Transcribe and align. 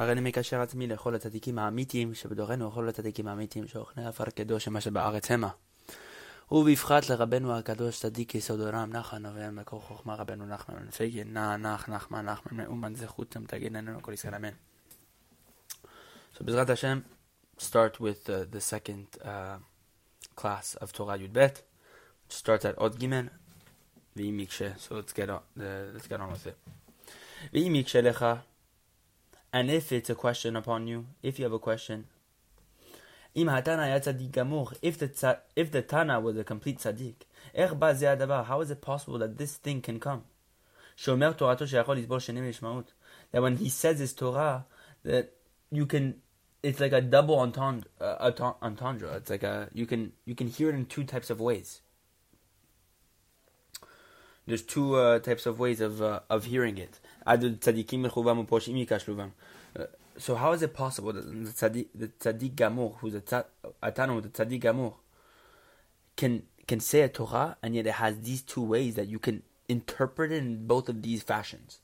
הרי 0.00 0.12
אני 0.12 0.20
מקשר 0.20 0.60
עצמי 0.60 0.86
לכל 0.86 1.14
הצדיקים 1.14 1.58
האמיתיים 1.58 2.14
שבדורנו, 2.14 2.68
וכל 2.68 2.88
הצדיקים 2.88 3.28
האמיתיים 3.28 3.68
שאוכלי 3.68 4.04
עפר 4.04 4.24
קדוש 4.24 4.64
שמה 4.64 4.80
שבארץ 4.80 5.30
המה. 5.30 5.48
ובפחת 6.50 7.08
לרבנו 7.08 7.58
הקדוש 7.58 8.00
צדיק 8.00 8.34
יסוד 8.34 8.60
עולם 8.60 8.92
נחן 8.92 9.26
אביהם 9.26 9.56
מקור 9.56 9.80
חוכמה 9.80 10.14
רבנו 10.14 10.46
נחמן 10.46 10.90
פייגן 10.90 11.36
נח 11.36 11.56
נח 11.58 11.88
נחמן 11.88 12.24
נחמן 12.26 12.56
מאומן 12.56 12.94
זכותם 12.94 13.44
תגיננו 13.46 14.02
כל 14.02 14.12
ישראל 14.12 14.34
אמן. 14.34 14.52
So 16.34 16.44
Bezrat 16.44 16.68
Hashem, 16.68 17.04
start 17.58 18.00
with 18.00 18.30
uh, 18.30 18.44
the 18.50 18.60
second 18.60 19.06
uh, 19.24 19.58
class 20.34 20.76
of 20.76 20.92
Torah 20.92 21.18
Bet. 21.32 21.62
Starts 22.28 22.64
at 22.64 22.78
Od 22.78 22.98
Gimen, 22.98 23.28
V'imikshe. 24.16 24.78
So 24.78 24.94
let's 24.94 25.12
get 25.12 25.28
on. 25.28 25.40
Uh, 25.60 25.92
let's 25.92 26.06
get 26.06 26.20
on 26.20 26.30
with 26.30 26.46
it. 26.46 26.56
V'imikshe 27.52 28.00
lecha. 28.02 28.49
And 29.52 29.70
if 29.70 29.92
it's 29.92 30.10
a 30.10 30.14
question 30.14 30.56
upon 30.56 30.86
you, 30.86 31.06
if 31.22 31.38
you 31.38 31.44
have 31.44 31.52
a 31.52 31.58
question, 31.58 32.06
Im 33.34 33.46
hatana 33.46 34.00
tzaddik 34.00 34.30
gamur. 34.30 34.76
If 34.82 34.98
the 34.98 35.38
if 35.54 35.70
the 35.70 35.82
Tana 35.82 36.20
was 36.20 36.36
a 36.36 36.44
complete 36.44 36.78
tzaddik, 36.78 38.46
how 38.46 38.60
is 38.60 38.70
it 38.70 38.80
possible 38.80 39.18
that 39.18 39.38
this 39.38 39.56
thing 39.56 39.82
can 39.82 40.00
come? 40.00 40.24
That 41.06 41.36
when 43.32 43.56
he 43.56 43.68
says 43.68 43.98
his 43.98 44.12
Torah, 44.12 44.66
that 45.04 45.32
you 45.70 45.86
can, 45.86 46.16
it's 46.62 46.80
like 46.80 46.92
a 46.92 47.00
double 47.00 47.38
entendre, 47.38 47.88
uh, 48.00 48.54
entendre. 48.62 49.16
It's 49.16 49.30
like 49.30 49.42
a 49.42 49.68
you 49.72 49.86
can 49.86 50.12
you 50.24 50.34
can 50.34 50.48
hear 50.48 50.68
it 50.68 50.74
in 50.74 50.86
two 50.86 51.04
types 51.04 51.30
of 51.30 51.40
ways. 51.40 51.80
There's 54.46 54.62
two 54.62 54.96
uh, 54.96 55.20
types 55.20 55.46
of 55.46 55.60
ways 55.60 55.80
of 55.80 56.02
uh, 56.02 56.20
of 56.28 56.46
hearing 56.46 56.78
it. 56.78 56.98
Uh, 59.78 59.84
so 60.18 60.34
how 60.34 60.52
is 60.52 60.62
it 60.62 60.74
possible 60.74 61.12
that 61.12 61.22
the 61.22 61.50
tzaddik, 61.50 61.86
the 61.94 62.08
tzaddik 62.08 62.54
gamur, 62.54 62.96
who's 62.98 63.14
a 63.14 63.20
atanu, 63.82 64.22
the 64.22 64.28
tzaddik 64.28 64.60
gamur, 64.60 64.94
can 66.16 66.42
can 66.66 66.80
say 66.80 67.00
a 67.02 67.08
Torah 67.08 67.56
and 67.62 67.74
yet 67.74 67.86
it 67.86 67.94
has 67.94 68.20
these 68.20 68.42
two 68.42 68.62
ways 68.62 68.94
that 68.94 69.08
you 69.08 69.18
can 69.18 69.42
interpret 69.68 70.30
it 70.30 70.36
in 70.36 70.66
both 70.66 70.88
of 70.88 71.02
these 71.02 71.22
fashions. 71.22 71.80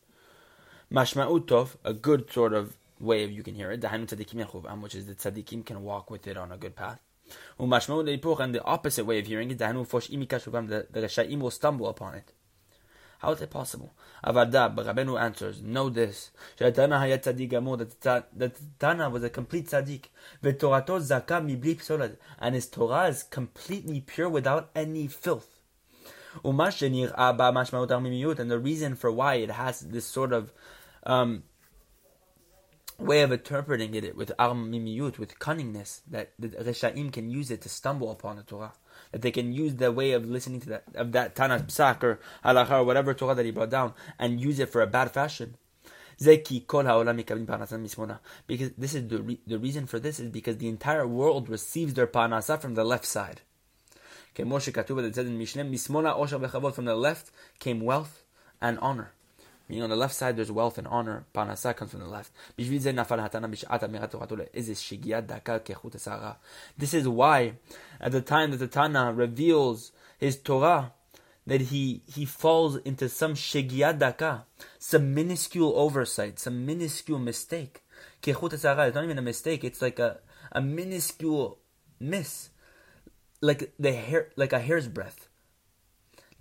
Mashma'utov, 0.92 1.76
a 1.84 1.92
good 1.92 2.30
sort 2.32 2.52
of 2.52 2.76
way 3.00 3.24
of 3.24 3.32
you 3.32 3.42
can 3.42 3.54
hear 3.54 3.72
it, 3.72 3.82
which 3.82 4.94
is 4.94 5.06
the 5.06 5.14
tzaddikim 5.14 5.64
can 5.64 5.82
walk 5.82 6.10
with 6.10 6.26
it 6.26 6.36
on 6.36 6.52
a 6.52 6.56
good 6.56 6.76
path. 6.76 7.00
And 7.58 7.72
the 7.72 8.62
opposite 8.64 9.04
way 9.04 9.18
of 9.18 9.26
hearing 9.26 9.50
it, 9.50 9.58
the, 9.58 10.86
the 10.90 11.00
Rasha'im 11.00 11.40
will 11.40 11.50
stumble 11.50 11.88
upon 11.88 12.14
it. 12.14 12.32
How 13.18 13.32
is 13.32 13.40
it 13.40 13.50
possible? 13.50 13.94
Avada, 14.24 14.74
Rabbeinu 14.74 15.20
answers, 15.20 15.62
know 15.62 15.88
this. 15.88 16.30
Tana 16.58 16.96
hayat 16.96 17.24
tzaddik 17.24 18.26
that 18.36 18.78
Tana 18.78 19.08
was 19.08 19.24
a 19.24 19.30
complete 19.30 19.68
tzaddik. 19.68 20.04
V'torato 20.42 21.00
zaka 21.00 21.40
mibli 21.40 21.76
psolad. 21.76 22.16
And 22.38 22.54
his 22.54 22.68
Torah 22.68 23.08
is 23.08 23.22
completely 23.22 24.00
pure 24.00 24.28
without 24.28 24.70
any 24.74 25.06
filth. 25.06 25.60
Umash 26.44 26.88
nir 26.90 27.12
aba 27.16 27.52
mashmautar 27.52 28.00
mimiyut 28.00 28.38
and 28.38 28.50
the 28.50 28.58
reason 28.58 28.94
for 28.94 29.10
why 29.10 29.36
it 29.36 29.50
has 29.50 29.80
this 29.80 30.04
sort 30.04 30.32
of 30.32 30.52
um, 31.04 31.44
way 32.98 33.22
of 33.22 33.32
interpreting 33.32 33.94
it 33.94 34.14
with 34.14 34.32
armimiyut, 34.38 35.18
with 35.18 35.38
cunningness, 35.38 36.02
that 36.10 36.32
the 36.38 36.48
Reshaim 36.48 37.12
can 37.12 37.30
use 37.30 37.50
it 37.50 37.62
to 37.62 37.68
stumble 37.68 38.10
upon 38.10 38.36
the 38.36 38.42
Torah 38.42 38.72
that 39.12 39.22
they 39.22 39.30
can 39.30 39.52
use 39.52 39.76
the 39.76 39.92
way 39.92 40.12
of 40.12 40.24
listening 40.26 40.60
to 40.60 40.68
that 40.68 40.84
of 40.94 41.12
that 41.12 41.34
Tanakh 41.34 41.66
Psak 41.66 42.02
or 42.02 42.18
Halacha 42.44 42.80
or 42.80 42.84
whatever 42.84 43.14
Torah 43.14 43.34
that 43.34 43.44
he 43.44 43.50
brought 43.50 43.70
down 43.70 43.94
and 44.18 44.40
use 44.40 44.58
it 44.58 44.68
for 44.68 44.82
a 44.82 44.86
bad 44.86 45.10
fashion. 45.10 45.56
Because 46.18 46.40
this 48.78 48.94
is 48.94 49.08
the 49.08 49.22
re- 49.22 49.40
the 49.46 49.58
reason 49.58 49.86
for 49.86 49.98
this 49.98 50.18
is 50.18 50.30
because 50.30 50.56
the 50.56 50.68
entire 50.68 51.06
world 51.06 51.48
receives 51.48 51.94
their 51.94 52.06
panasa 52.06 52.58
from 52.58 52.74
the 52.74 52.84
left 52.84 53.04
side. 53.04 53.42
From 54.34 54.48
the 56.84 56.96
left 56.96 57.30
came 57.58 57.80
wealth 57.80 58.22
and 58.60 58.78
honor. 58.78 59.12
Meaning 59.68 59.84
on 59.84 59.90
the 59.90 59.96
left 59.96 60.14
side 60.14 60.36
there's 60.36 60.52
wealth 60.52 60.78
and 60.78 60.86
honor. 60.86 61.26
Panasa 61.34 61.74
comes 61.74 61.90
from 61.90 62.00
the 62.00 62.06
left. 62.06 62.30
This 62.56 62.68
is 66.94 67.08
why 67.08 67.54
at 68.00 68.12
the 68.12 68.20
time 68.20 68.50
that 68.52 68.58
the 68.58 68.68
Tana 68.68 69.12
reveals 69.12 69.90
his 70.18 70.36
Torah, 70.36 70.92
that 71.46 71.62
he, 71.62 72.02
he 72.06 72.24
falls 72.24 72.76
into 72.78 73.08
some 73.08 73.34
shigiyat 73.34 73.98
daka, 73.98 74.44
some 74.78 75.14
minuscule 75.14 75.72
oversight, 75.76 76.38
some 76.38 76.64
minuscule 76.64 77.18
mistake. 77.18 77.82
It's 78.24 78.64
not 78.64 79.04
even 79.04 79.18
a 79.18 79.22
mistake, 79.22 79.64
it's 79.64 79.82
like 79.82 79.98
a, 79.98 80.20
a 80.52 80.60
minuscule 80.60 81.58
miss. 81.98 82.50
Like 83.40 83.72
the 83.78 83.92
hair 83.92 84.30
like 84.36 84.52
a 84.52 84.60
hair's 84.60 84.88
breadth. 84.88 85.28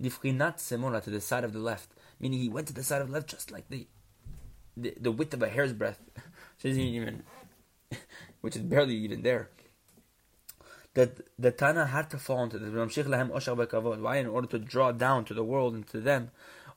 To 0.02 0.08
the 0.08 1.20
side 1.20 1.44
of 1.44 1.52
the 1.52 1.58
left 1.58 1.90
meaning 2.20 2.40
he 2.40 2.48
went 2.48 2.66
to 2.68 2.72
the 2.72 2.82
side 2.82 3.02
of 3.02 3.08
the 3.08 3.14
left 3.14 3.28
just 3.28 3.50
like 3.50 3.68
the 3.68 3.86
the, 4.76 4.94
the 5.00 5.10
width 5.10 5.34
of 5.34 5.42
a 5.42 5.48
hair's 5.48 5.72
breadth, 5.72 6.00
which 6.14 6.72
isn't 6.72 6.82
even, 6.82 7.22
which 8.40 8.56
is 8.56 8.62
barely 8.62 8.94
even 8.96 9.22
there. 9.22 9.48
That 10.94 11.20
the 11.38 11.50
Tana 11.50 11.86
had 11.86 12.10
to 12.10 12.18
fall 12.18 12.42
into 12.44 12.58
this. 12.58 12.72
Why? 12.72 14.16
In 14.16 14.26
order 14.26 14.48
to 14.48 14.58
draw 14.58 14.92
down 14.92 15.24
to 15.26 15.34
the 15.34 15.44
world 15.44 15.74
and 15.74 15.86
to 15.88 16.00
them, 16.00 16.30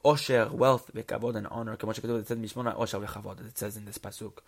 osher, 0.03 0.51
wealth, 0.51 0.91
v'kavod, 0.93 1.35
and 1.35 1.47
honor. 1.47 1.73
It 1.73 3.57
says 3.57 3.77
in 3.77 3.85
this 3.85 3.97
pasuk. 3.97 4.39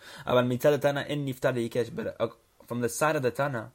But 1.95 2.15
uh, 2.19 2.27
from 2.67 2.81
the 2.81 2.89
side 2.89 3.15
of 3.15 3.21
the 3.21 3.31
Tana, 3.31 3.71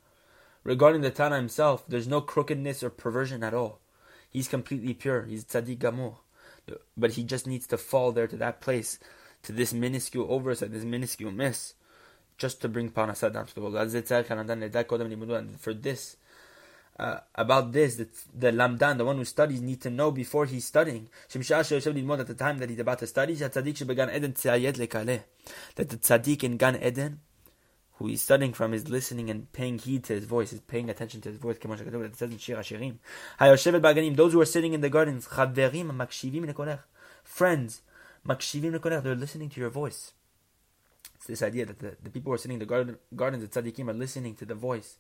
regarding 0.65 1.01
the 1.01 1.11
Tana 1.11 1.37
himself, 1.37 1.85
there's 1.89 2.07
no 2.07 2.21
crookedness 2.21 2.83
or 2.83 2.91
perversion 2.91 3.43
at 3.43 3.55
all. 3.55 3.81
He's 4.29 4.49
completely 4.49 4.93
pure. 4.93 5.25
He's 5.25 5.47
tzaddik 5.47 5.79
gamur 5.79 6.17
but 6.97 7.13
he 7.13 7.25
just 7.25 7.47
needs 7.47 7.67
to 7.69 7.79
fall 7.79 8.13
there 8.13 8.27
to 8.27 8.37
that 8.37 8.61
place, 8.61 8.99
to 9.43 9.53
this 9.53 9.73
minuscule 9.73 10.27
oversight, 10.31 10.73
this 10.73 10.85
minuscule 10.85 11.31
miss, 11.31 11.75
just 12.39 12.61
to 12.63 12.69
bring 12.69 12.91
Parnasah 12.91 13.33
down 13.33 13.47
to 13.47 13.55
the 13.55 13.61
world. 13.61 13.77
For 15.61 15.75
this, 15.75 16.17
uh, 16.99 17.19
about 17.35 17.73
this, 17.73 17.97
the, 17.97 18.09
the 18.35 18.53
lamdan, 18.53 18.99
the 18.99 19.05
one 19.05 19.17
who 19.17 19.25
studies, 19.25 19.61
need 19.61 19.81
to 19.83 19.91
know 19.91 20.11
before 20.11 20.47
he's 20.47 20.65
studying. 20.65 21.09
At 21.33 21.41
the 21.41 22.37
time 22.39 22.59
that 22.59 22.71
he's 22.71 22.79
about 22.79 22.99
to 23.01 23.07
study, 23.07 23.35
that 23.35 23.53
the 23.53 23.63
tzaddik 23.63 26.43
in 26.43 26.57
Gan 26.57 26.83
Eden 26.83 27.21
who 27.97 28.09
he's 28.09 28.23
studying 28.23 28.53
from 28.53 28.75
is 28.75 28.89
listening 28.89 29.31
and 29.31 29.51
paying 29.53 29.79
heed 29.79 30.05
to 30.05 30.15
his 30.15 30.25
voice, 30.25 30.53
is 30.53 30.61
paying 30.61 30.91
attention 30.91 31.21
to 31.23 31.31
his 31.31 31.39
voice. 31.39 31.57
It 31.57 32.17
says 32.17 32.31
in 32.31 32.39
Shir 32.39 32.57
Hashirim. 32.57 32.97
Hayoshevet 33.41 33.81
Baganim, 33.81 34.17
those 34.17 34.33
who 34.33 34.41
are 34.41 34.47
sitting 34.47 34.75
in 34.75 34.83
the 34.83 34.91
gardens, 34.91 35.27
Chaverim 35.29 35.91
Makshivim 35.91 36.53
Lekolech, 36.53 36.81
friends, 37.25 37.83
they're 38.25 39.15
listening 39.15 39.49
to 39.51 39.61
your 39.61 39.71
voice. 39.71 40.13
It's 41.15 41.27
this 41.27 41.43
idea 41.43 41.67
that 41.67 41.79
the, 41.79 41.97
the 42.03 42.11
people 42.11 42.31
who 42.31 42.35
are 42.35 42.39
sitting 42.39 42.57
in 42.57 42.61
the 42.61 42.67
garden, 42.67 42.99
gardens 43.15 43.45
of 43.45 43.51
tzaddikim 43.51 43.89
are 43.89 43.95
listening 43.95 44.35
to 44.37 44.45
the 44.45 44.55
voice 44.55 44.99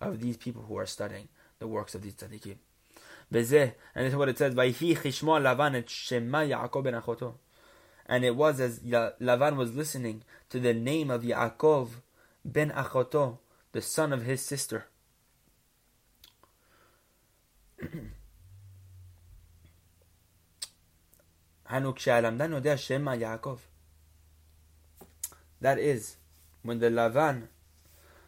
of 0.00 0.20
these 0.20 0.36
people 0.36 0.62
who 0.62 0.76
are 0.76 0.86
studying 0.86 1.28
the 1.58 1.66
works 1.66 1.94
of 1.94 2.02
these 2.02 2.14
tzaddikim. 2.14 2.56
And 3.32 3.44
this 3.44 3.72
is 3.94 4.16
what 4.16 4.28
it 4.28 4.38
says, 4.38 4.54
Vayhi 4.54 4.96
Chishma 4.96 5.40
Lavan 5.40 5.76
et 5.76 5.88
Shema 5.88 6.38
Yaakov 6.40 6.84
ben 6.84 6.94
Achoto. 6.94 7.34
and 8.06 8.24
it 8.24 8.34
was 8.34 8.58
as 8.60 8.80
Lavan 8.80 9.56
was 9.56 9.74
listening 9.74 10.22
to 10.48 10.58
the 10.58 10.74
name 10.74 11.10
of 11.10 11.22
Yaakov 11.22 11.90
ben 12.44 12.70
Achoto, 12.70 13.38
the 13.72 13.82
son 13.82 14.12
of 14.12 14.24
his 14.24 14.42
sister. 14.42 14.86
That 25.60 25.78
is, 25.78 26.16
when 26.62 26.78
the 26.80 26.90
Lavan, 26.90 27.48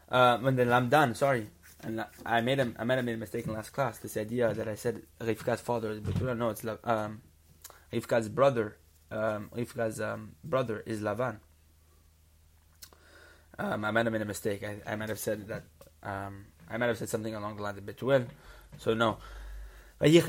uh, 0.09 0.39
when 0.39 0.57
the 0.57 0.65
Lamdan, 0.65 1.17
sorry, 1.17 1.49
and 1.83 2.05
I 2.25 2.41
made 2.41 2.59
him, 2.59 2.77
I 2.79 2.85
might 2.85 2.97
have 2.97 3.05
made 3.05 3.15
a 3.15 3.19
mistake 3.19 3.47
in 3.47 3.55
last 3.55 3.71
class. 3.71 3.99
This 3.99 4.17
idea 4.17 4.55
that 4.55 4.69
I 4.69 4.77
said 4.77 5.03
Rivka's 5.21 5.61
father, 5.61 5.99
but 6.01 6.21
you 6.21 6.27
don't 6.27 6.39
know 6.39 6.51
it's 6.51 6.65
um, 6.85 7.23
Rivka's 7.93 8.29
brother. 8.29 8.77
Um, 9.11 9.51
Rivka's 9.55 10.01
um, 10.01 10.37
brother 10.45 10.83
is 10.87 11.01
Lavan. 11.01 11.39
Um, 13.63 13.85
I 13.85 13.93
might 13.93 14.07
have 14.07 14.13
made 14.13 14.23
a 14.23 14.25
mistake. 14.25 14.65
I, 14.65 14.79
I 14.93 14.97
might 14.97 15.09
have 15.09 15.21
said 15.21 15.47
that. 15.47 15.63
Um, 16.03 16.47
I 16.69 16.77
might 16.79 16.87
have 16.87 16.99
said 16.99 17.09
something 17.09 17.33
along 17.33 17.57
the 17.57 17.63
lines 17.63 17.79
of 17.79 17.87
Betuel. 17.87 18.27
So 18.79 18.93
no. 18.93 19.19
And 20.01 20.13
it 20.13 20.27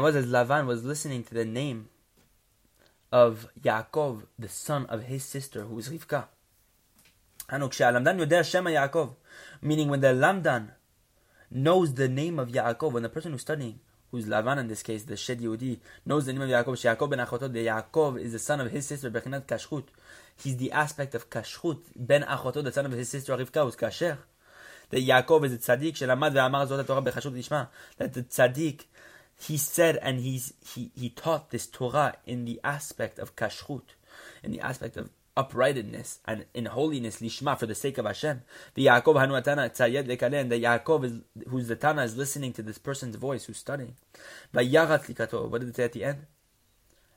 was 0.00 0.14
as 0.16 0.26
Lavan 0.26 0.66
was 0.66 0.84
listening 0.84 1.24
to 1.24 1.34
the 1.34 1.44
name 1.44 1.88
of 3.10 3.48
Yaakov, 3.60 4.26
the 4.38 4.48
son 4.48 4.86
of 4.86 5.02
his 5.04 5.24
sister, 5.24 5.62
who 5.62 5.74
was 5.74 5.88
Rivka. 5.88 6.26
Meaning 9.62 9.88
when 9.88 10.00
the 10.00 10.08
Lamdan 10.08 10.68
knows 11.50 11.94
the 11.94 12.08
name 12.08 12.38
of 12.38 12.50
Yaakov, 12.50 12.92
when 12.92 13.02
the 13.02 13.08
person 13.08 13.32
who's 13.32 13.40
studying 13.40 13.80
who's 14.10 14.26
Lavan 14.26 14.58
in 14.58 14.68
this 14.68 14.82
case, 14.82 15.04
the 15.04 15.16
Shed 15.16 15.40
Yehudi, 15.40 15.78
knows 16.04 16.26
the 16.26 16.32
name 16.32 16.42
of 16.42 16.48
Yaakov. 16.48 16.74
Yaakov 16.74 17.10
ben 17.10 17.20
Achotod, 17.20 17.52
the 17.52 17.66
Yaakov 17.66 18.20
is 18.20 18.32
the 18.32 18.38
son 18.38 18.60
of 18.60 18.70
his 18.70 18.86
sister, 18.86 19.10
Bechinat 19.10 19.46
Kashrut. 19.46 19.84
He's 20.36 20.56
the 20.56 20.72
aspect 20.72 21.14
of 21.14 21.30
Kashrut. 21.30 21.80
Ben 21.96 22.22
Achotod, 22.22 22.64
the 22.64 22.72
son 22.72 22.86
of 22.86 22.92
his 22.92 23.08
sister 23.08 23.36
Rivka, 23.36 23.64
who's 23.64 23.76
Kasher. 23.76 24.18
The 24.90 25.06
Yaakov 25.06 25.44
is 25.44 25.52
the 25.52 25.58
tzaddik, 25.58 25.92
Shelamad 25.92 26.32
ve'amar 26.32 26.66
zot 26.66 26.84
Torah 26.86 27.00
bechashut 27.00 27.32
lishma. 27.32 27.68
That 27.98 28.12
the 28.12 28.24
tzaddik, 28.24 28.84
he 29.38 29.56
said 29.56 29.96
and 30.02 30.20
he's, 30.20 30.52
he, 30.64 30.90
he 30.96 31.10
taught 31.10 31.50
this 31.50 31.66
Torah 31.66 32.16
in 32.26 32.44
the 32.44 32.60
aspect 32.64 33.18
of 33.18 33.36
Kashrut, 33.36 33.94
in 34.42 34.50
the 34.50 34.60
aspect 34.60 34.96
of 34.96 35.10
uprightness 35.36 36.18
and 36.26 36.44
in 36.54 36.66
holiness 36.66 37.20
lishma 37.20 37.56
for 37.56 37.66
the 37.66 37.74
sake 37.74 37.98
of 37.98 38.06
Hashem. 38.06 38.42
The 38.74 38.86
Yaakov 38.86 39.20
hanu 39.20 39.34
atana 39.40 39.70
tzayed 39.70 40.06
lekale, 40.08 40.40
and 40.40 40.50
the 40.50 40.60
Yaakov 40.60 41.04
is 41.04 41.20
who's 41.48 41.68
the 41.68 41.76
Tana 41.76 42.02
is 42.02 42.16
listening 42.16 42.52
to 42.54 42.62
this 42.62 42.78
person's 42.78 43.16
voice 43.16 43.44
who's 43.44 43.58
studying. 43.58 43.94
Vayarat 44.52 45.06
likato. 45.06 45.48
What 45.48 45.60
did 45.60 45.70
it 45.70 45.76
say 45.76 45.84
at 45.84 45.92
the 45.92 46.04
end? 46.04 46.26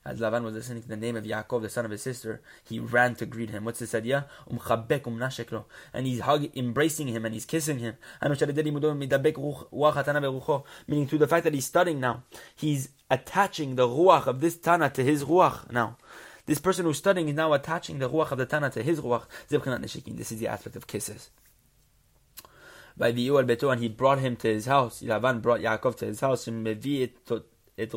As 0.06 0.20
Lavan 0.20 0.42
was 0.42 0.52
listening 0.52 0.82
to 0.82 0.88
the 0.88 0.98
name 0.98 1.16
of 1.16 1.24
Yaakov, 1.24 1.62
the 1.62 1.70
son 1.70 1.86
of 1.86 1.90
his 1.90 2.02
sister, 2.02 2.42
he 2.62 2.78
ran 2.78 3.14
to 3.14 3.24
greet 3.24 3.48
him. 3.48 3.64
What's 3.64 3.78
this 3.78 3.94
idea? 3.94 4.26
Umchabek 4.50 5.00
umnasheklo, 5.00 5.64
and 5.94 6.06
he's 6.06 6.20
hugging, 6.20 6.50
embracing 6.54 7.08
him, 7.08 7.24
and 7.24 7.32
he's 7.32 7.46
kissing 7.46 7.78
him. 7.78 7.96
And. 8.20 8.30
Meaning 10.86 11.06
to 11.06 11.18
the 11.18 11.26
fact 11.26 11.44
that 11.44 11.54
he's 11.54 11.64
studying 11.64 12.00
now, 12.00 12.22
he's 12.54 12.90
attaching 13.10 13.76
the 13.76 13.88
ruach 13.88 14.26
of 14.26 14.42
this 14.42 14.58
Tana 14.58 14.90
to 14.90 15.02
his 15.02 15.24
ruach 15.24 15.72
now. 15.72 15.96
This 16.44 16.58
person 16.58 16.84
who's 16.84 16.98
studying 16.98 17.30
is 17.30 17.34
now 17.34 17.54
attaching 17.54 17.98
the 17.98 18.10
ruach 18.10 18.30
of 18.30 18.36
the 18.36 18.44
Tana 18.44 18.68
to 18.70 18.82
his 18.82 19.00
ruach. 19.00 19.24
This 19.48 20.32
is 20.32 20.38
the 20.38 20.48
aspect 20.48 20.76
of 20.76 20.86
kisses. 20.86 21.30
By 22.96 23.10
the 23.10 23.26
al 23.30 23.44
beto, 23.44 23.72
and 23.72 23.80
he 23.80 23.88
brought 23.88 24.18
him 24.18 24.36
to 24.36 24.48
his 24.48 24.66
house. 24.66 25.02
Lavan 25.02 25.40
brought 25.40 25.60
Yaakov 25.60 25.96
to 25.96 26.04
his 26.04 26.20
house. 26.20 26.46
That 27.76 27.90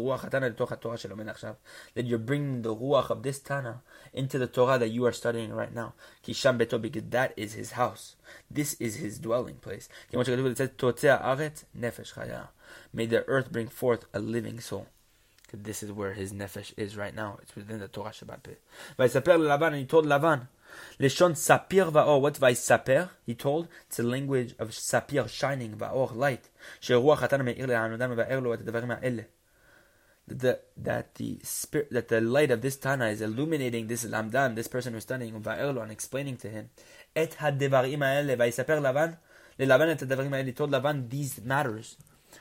you're 2.06 2.18
bringing 2.18 2.62
the 2.64 2.76
ruach 2.76 3.10
of 3.10 3.24
this 3.24 3.40
Tana 3.40 3.82
into 4.14 4.40
the 4.40 4.48
Torah 4.48 4.78
that 4.80 4.90
you 4.90 5.06
are 5.06 5.12
studying 5.12 5.54
right 5.54 5.74
now. 5.74 5.94
Kisham 6.26 6.58
beto, 6.60 6.82
because 6.82 7.04
that 7.10 7.34
is 7.38 7.54
his 7.54 7.72
house. 7.72 8.16
This 8.50 8.74
is 8.76 8.96
his 8.96 9.20
dwelling 9.20 9.56
place. 9.56 9.88
It 10.12 10.26
says, 10.26 10.40
May 12.94 13.06
the 13.06 13.28
earth 13.28 13.52
bring 13.52 13.68
forth 13.68 14.06
a 14.14 14.20
living 14.20 14.60
soul. 14.60 14.88
This 15.54 15.82
is 15.82 15.92
where 15.94 16.14
his 16.14 16.34
nefesh 16.34 16.74
is 16.76 16.98
right 16.98 17.16
now. 17.16 17.38
It's 17.42 17.56
within 17.56 17.80
the 17.80 17.88
Torah 17.88 18.10
Shebal 18.10 18.44
Peh. 18.44 18.56
Vayisaper 19.00 19.40
Lavan, 19.40 19.68
and 19.68 19.78
he 19.78 19.86
told 19.86 20.06
Lavan, 20.06 20.48
Leshon 21.00 21.32
sapir 21.32 21.90
va'or. 21.92 22.20
What 22.20 22.34
vayisaper? 22.36 23.10
He 23.26 23.36
told. 23.36 23.70
It's 23.88 23.98
the 23.98 24.04
language 24.04 24.56
of 24.60 24.72
sapir, 24.72 25.30
shining, 25.30 25.76
va'or, 25.76 26.14
light. 26.16 26.50
Sheruach 26.82 27.20
hatan 27.20 27.46
me'ir 27.46 27.68
le'anodam 27.68 28.16
va'er 28.16 28.44
lo 28.44 28.52
et 28.52 28.66
devarim 28.66 29.00
ha'ele. 29.00 29.26
That 30.28 30.66
that 30.76 31.16
the 31.16 31.40
spirit, 31.44 31.90
that 31.92 32.10
the 32.10 32.20
light 32.20 32.52
of 32.52 32.62
this 32.62 32.76
Tana 32.76 33.08
is 33.08 33.22
illuminating 33.22 33.88
this 33.88 34.04
lamdan, 34.04 34.56
this 34.56 34.68
person 34.68 34.94
who's 34.94 35.04
studying 35.04 35.34
and 35.34 35.92
explaining 35.92 36.36
to 36.38 36.50
him. 36.50 36.70
Et 37.16 37.32
hadevarim 37.32 38.00
ha'ele 38.00 38.36
vayisaper 38.36 38.82
Lavan. 38.82 39.18
Lavan 39.58 39.90
et 39.90 40.56
told 40.56 40.72
Lavan 40.72 41.10
these 41.10 41.42
matters. 41.42 41.96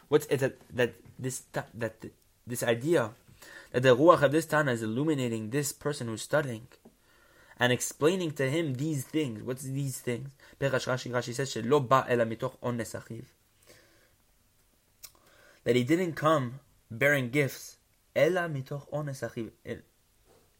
What's 0.08 0.26
it 0.26 0.40
that, 0.40 0.58
that 0.74 0.94
this 1.18 1.44
that 1.74 2.04
this 2.46 2.62
idea 2.64 3.12
that 3.72 3.82
the 3.82 3.96
ruach 3.96 4.22
of 4.22 4.32
this 4.32 4.46
Tana 4.46 4.72
is 4.72 4.82
illuminating 4.82 5.50
this 5.50 5.72
person 5.72 6.08
who's 6.08 6.22
studying 6.22 6.66
and 7.58 7.72
explaining 7.72 8.32
to 8.32 8.50
him 8.50 8.74
these 8.74 9.04
things. 9.04 9.42
What's 9.42 9.62
these 9.62 9.98
things? 9.98 10.28
Rashi 10.60 11.34
says 11.34 11.52
that 15.64 15.76
he 15.76 15.84
didn't 15.84 16.12
come 16.12 16.60
bearing 16.90 17.30
gifts. 17.30 17.75
The 18.16 19.82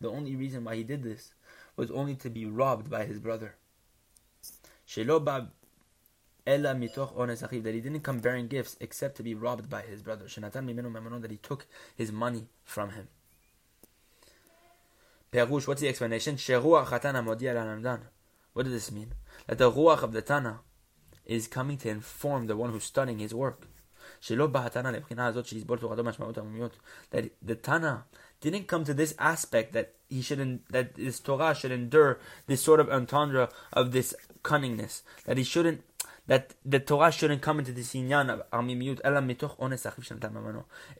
only 0.04 0.36
reason 0.36 0.64
why 0.64 0.76
he 0.76 0.84
did 0.84 1.02
this 1.02 1.32
was 1.76 1.90
only 1.90 2.14
to 2.16 2.30
be 2.30 2.44
robbed 2.46 2.90
by 2.90 3.04
his 3.06 3.18
brother 3.18 3.56
that 6.46 7.74
he 7.74 7.80
didn't 7.80 8.00
come 8.00 8.20
bearing 8.20 8.46
gifts 8.46 8.76
except 8.80 9.16
to 9.16 9.22
be 9.22 9.34
robbed 9.34 9.68
by 9.68 9.82
his 9.82 10.02
brother. 10.02 10.26
that 10.28 11.30
he 11.30 11.36
took 11.38 11.66
his 11.96 12.12
money 12.12 12.46
from 12.64 12.90
him. 12.90 13.08
Perush, 15.32 15.66
what's 15.66 15.80
the 15.80 15.88
explanation? 15.88 16.36
What 18.52 18.62
does 18.62 18.72
this 18.72 18.92
mean? 18.92 19.12
That 19.48 19.58
the 19.58 19.70
ruach 19.70 20.02
of 20.02 20.12
the 20.12 20.22
Tana 20.22 20.60
is 21.24 21.48
coming 21.48 21.78
to 21.78 21.88
inform 21.88 22.46
the 22.46 22.56
one 22.56 22.70
who's 22.70 22.84
studying 22.84 23.18
his 23.18 23.34
work. 23.34 23.66
That 27.10 27.30
the 27.42 27.54
Tana 27.54 28.04
didn't 28.40 28.66
come 28.68 28.84
to 28.84 28.94
this 28.94 29.14
aspect 29.18 29.72
that 29.72 29.92
he 30.08 30.22
shouldn't, 30.22 30.68
that 30.70 30.94
this 30.94 31.20
Torah 31.20 31.54
should 31.54 31.72
endure 31.72 32.18
this 32.46 32.62
sort 32.62 32.80
of 32.80 32.88
entendre 32.90 33.48
of 33.72 33.92
this 33.92 34.14
cunningness. 34.42 35.02
That 35.24 35.38
he 35.38 35.44
shouldn't 35.44 35.82
that 36.26 36.54
the 36.64 36.80
Torah 36.80 37.12
shouldn't 37.12 37.40
come 37.40 37.58
into 37.60 37.72
this 37.72 37.94
inyan 37.94 38.30
of 38.30 38.42
armimiyut 38.50 39.00
ela. 39.04 39.22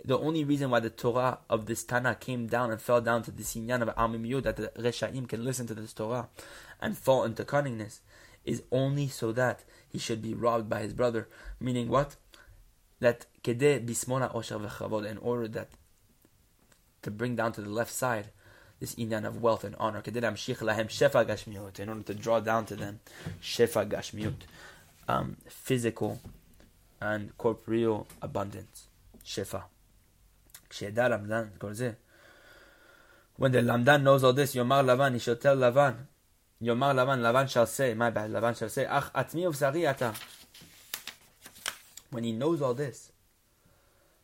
The 0.04 0.18
only 0.18 0.44
reason 0.44 0.70
why 0.70 0.80
the 0.80 0.90
Torah 0.90 1.38
of 1.50 1.66
this 1.66 1.84
Tana 1.84 2.14
came 2.14 2.46
down 2.46 2.70
and 2.70 2.80
fell 2.80 3.00
down 3.00 3.22
to 3.24 3.30
this 3.30 3.54
inyan 3.54 3.82
of 3.82 3.88
armimiyut 3.96 4.44
that 4.44 4.56
the 4.56 4.70
reshaim 4.78 5.28
can 5.28 5.44
listen 5.44 5.66
to 5.66 5.74
this 5.74 5.92
Torah 5.92 6.28
and 6.80 6.96
fall 6.96 7.24
into 7.24 7.44
cunningness 7.44 8.00
is 8.44 8.62
only 8.70 9.08
so 9.08 9.32
that 9.32 9.64
he 9.88 9.98
should 9.98 10.22
be 10.22 10.32
robbed 10.32 10.70
by 10.70 10.80
his 10.80 10.92
brother. 10.92 11.28
Meaning 11.58 11.88
what? 11.88 12.14
That 13.00 13.26
kede 13.42 13.84
bismona 13.86 14.32
osher 14.34 14.60
v'chavod 14.60 15.08
in 15.10 15.18
order 15.18 15.48
that 15.48 15.68
to 17.02 17.10
bring 17.10 17.36
down 17.36 17.52
to 17.52 17.60
the 17.60 17.68
left 17.68 17.92
side 17.92 18.30
this 18.80 18.94
inyan 18.94 19.26
of 19.26 19.42
wealth 19.42 19.64
and 19.64 19.76
honor. 19.78 20.02
kede 20.02 20.22
amshich 20.22 20.58
lahem 20.58 20.86
shefa 20.86 21.24
gashmiut, 21.26 21.78
In 21.80 21.88
order 21.88 22.02
to 22.02 22.14
draw 22.14 22.40
down 22.40 22.66
to 22.66 22.76
them 22.76 23.00
shefa 23.42 23.88
gashmiut 23.88 24.34
um, 25.08 25.36
physical 25.48 26.20
and 27.00 27.36
corporeal 27.38 28.06
abundance. 28.22 28.86
Shefa. 29.24 29.64
When 33.36 33.52
the 33.52 33.58
Lamdan 33.60 34.02
knows 34.02 34.24
all 34.24 34.32
this, 34.32 34.54
Yomar 34.54 34.84
Lavan, 34.84 35.12
he 35.14 35.18
shall 35.18 35.36
tell 35.36 35.56
Lavan, 35.56 35.96
Yomar 36.62 36.94
Lavan, 36.94 37.20
Lavan 37.20 37.48
shall 37.48 37.66
say, 37.66 37.94
my 37.94 38.10
bad, 38.10 38.30
Lavan 38.30 38.56
shall 38.58 38.68
say, 38.68 38.86
Ach 38.86 39.12
atmi 39.12 39.44
uvsari 39.44 39.88
ata. 39.88 40.14
When 42.10 42.24
he 42.24 42.32
knows 42.32 42.62
all 42.62 42.74
this, 42.74 43.12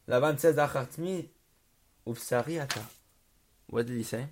Lavan 0.08 0.38
says, 0.38 0.58
Ach 0.58 0.72
atmi 0.72 1.26
uvsari 2.06 2.60
ata. 2.62 2.80
What 3.68 3.86
did 3.86 3.96
he 3.96 4.02
say? 4.02 4.26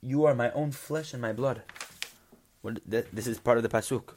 You 0.00 0.24
are 0.26 0.34
my 0.34 0.50
own 0.52 0.70
flesh 0.70 1.12
and 1.12 1.22
my 1.22 1.32
blood. 1.32 1.62
This 2.86 3.26
is 3.26 3.38
part 3.38 3.56
of 3.56 3.62
the 3.62 3.68
pasuk. 3.68 4.14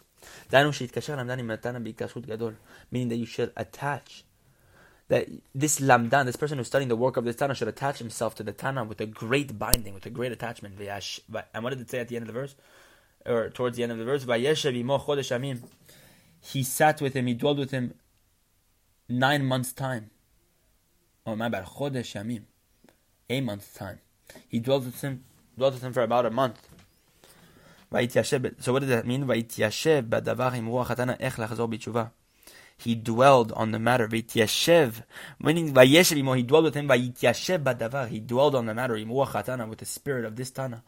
Meaning 2.91 3.09
that 3.09 3.15
you 3.15 3.25
should 3.25 3.51
attach 3.55 4.23
that 5.09 5.29
this 5.55 5.79
lamdan, 5.79 6.25
this 6.25 6.35
person 6.35 6.57
who's 6.57 6.67
studying 6.67 6.89
the 6.89 6.95
work 6.95 7.15
of 7.15 7.23
this 7.23 7.37
Tana, 7.37 7.55
should 7.55 7.69
attach 7.69 7.99
himself 7.99 8.35
to 8.35 8.43
the 8.43 8.51
Tana 8.51 8.83
with 8.83 8.99
a 8.99 9.05
great 9.05 9.57
binding, 9.57 9.93
with 9.93 10.05
a 10.05 10.09
great 10.09 10.33
attachment. 10.33 10.75
And 10.79 11.63
what 11.63 11.69
did 11.69 11.79
it 11.79 11.89
say 11.89 11.99
at 11.99 12.09
the 12.09 12.17
end 12.17 12.23
of 12.23 12.27
the 12.27 12.33
verse? 12.33 12.55
Or 13.25 13.49
towards 13.49 13.77
the 13.77 13.83
end 13.83 13.93
of 13.93 13.97
the 13.97 14.05
verse? 14.05 14.25
He 16.41 16.63
sat 16.63 17.01
with 17.01 17.13
him, 17.13 17.27
he 17.27 17.33
dwelled 17.33 17.59
with 17.59 17.71
him 17.71 17.93
nine 19.09 19.45
months' 19.45 19.73
time. 19.73 20.11
Oh, 21.25 21.35
my 21.35 21.49
bad. 21.49 21.65
Chodesh 21.65 22.15
Yamim. 22.15 22.43
A 23.29 23.41
month's 23.41 23.73
time. 23.73 23.99
He 24.47 24.59
dwelt 24.59 24.85
with 24.85 25.01
him, 25.01 25.25
dwelt 25.57 25.73
with 25.73 25.83
him 25.83 25.91
for 25.91 26.01
about 26.01 26.25
a 26.25 26.29
month. 26.29 26.67
So 27.89 28.73
what 28.73 28.79
does 28.79 28.89
that 28.89 29.05
mean? 29.05 29.29
He 32.79 32.95
dwelled 32.95 33.51
on 33.53 33.71
the 33.71 33.79
matter. 33.79 34.09
Meaning 35.39 35.67
he 35.67 36.43
dwelled 36.43 36.63
with 36.65 36.75
him. 36.75 36.89
He 38.09 38.19
dwelled 38.19 38.55
on 38.55 38.65
the 38.65 38.73
matter. 38.73 38.93
With 38.93 39.77
the 39.79 39.85
spirit 39.85 40.25
of 40.25 40.35
this 40.35 40.51
tana. 40.51 40.83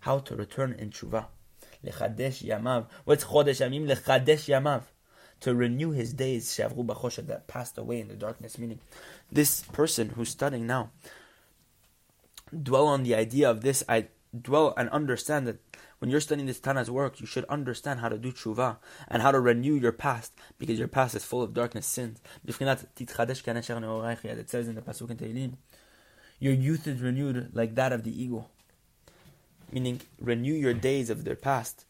How 0.00 0.18
to 0.18 0.36
return 0.36 0.72
in 0.72 0.90
tshuva. 0.90 1.26
What's. 3.04 3.24
To 5.42 5.54
renew 5.54 5.90
his 5.92 6.12
days, 6.14 6.48
shavru 6.48 6.84
b'choshet, 6.84 7.28
that 7.28 7.46
passed 7.46 7.78
away 7.78 8.00
in 8.00 8.08
the 8.08 8.14
darkness. 8.14 8.58
Meaning, 8.58 8.80
this 9.30 9.60
person 9.62 10.10
who's 10.10 10.30
studying 10.30 10.66
now, 10.66 10.90
dwell 12.60 12.86
on 12.86 13.04
the 13.04 13.14
idea 13.14 13.48
of 13.48 13.60
this 13.60 13.84
I 13.88 14.08
dwell 14.38 14.74
and 14.76 14.88
understand 14.90 15.46
that 15.46 15.58
when 15.98 16.10
you're 16.10 16.20
studying 16.20 16.46
this 16.46 16.60
Tana's 16.60 16.90
work, 16.90 17.20
you 17.20 17.26
should 17.26 17.44
understand 17.46 18.00
how 18.00 18.08
to 18.08 18.18
do 18.18 18.32
tshuva 18.32 18.78
and 19.08 19.22
how 19.22 19.30
to 19.32 19.40
renew 19.40 19.74
your 19.74 19.92
past 19.92 20.32
because 20.58 20.78
your 20.78 20.88
past 20.88 21.14
is 21.14 21.24
full 21.24 21.42
of 21.42 21.54
darkness, 21.54 21.86
sins. 21.86 22.20
It 22.46 22.54
says 22.54 22.66
in 24.68 24.74
the 24.74 24.82
Pasuk 24.82 25.10
in 25.10 25.16
Tehillim, 25.16 25.54
your 26.38 26.52
youth 26.52 26.86
is 26.86 27.00
renewed 27.00 27.50
like 27.52 27.74
that 27.74 27.92
of 27.92 28.04
the 28.04 28.22
eagle. 28.22 28.50
Meaning, 29.70 30.00
renew 30.20 30.54
your 30.54 30.74
days 30.74 31.10
of 31.10 31.24
their 31.24 31.36
past 31.36 31.84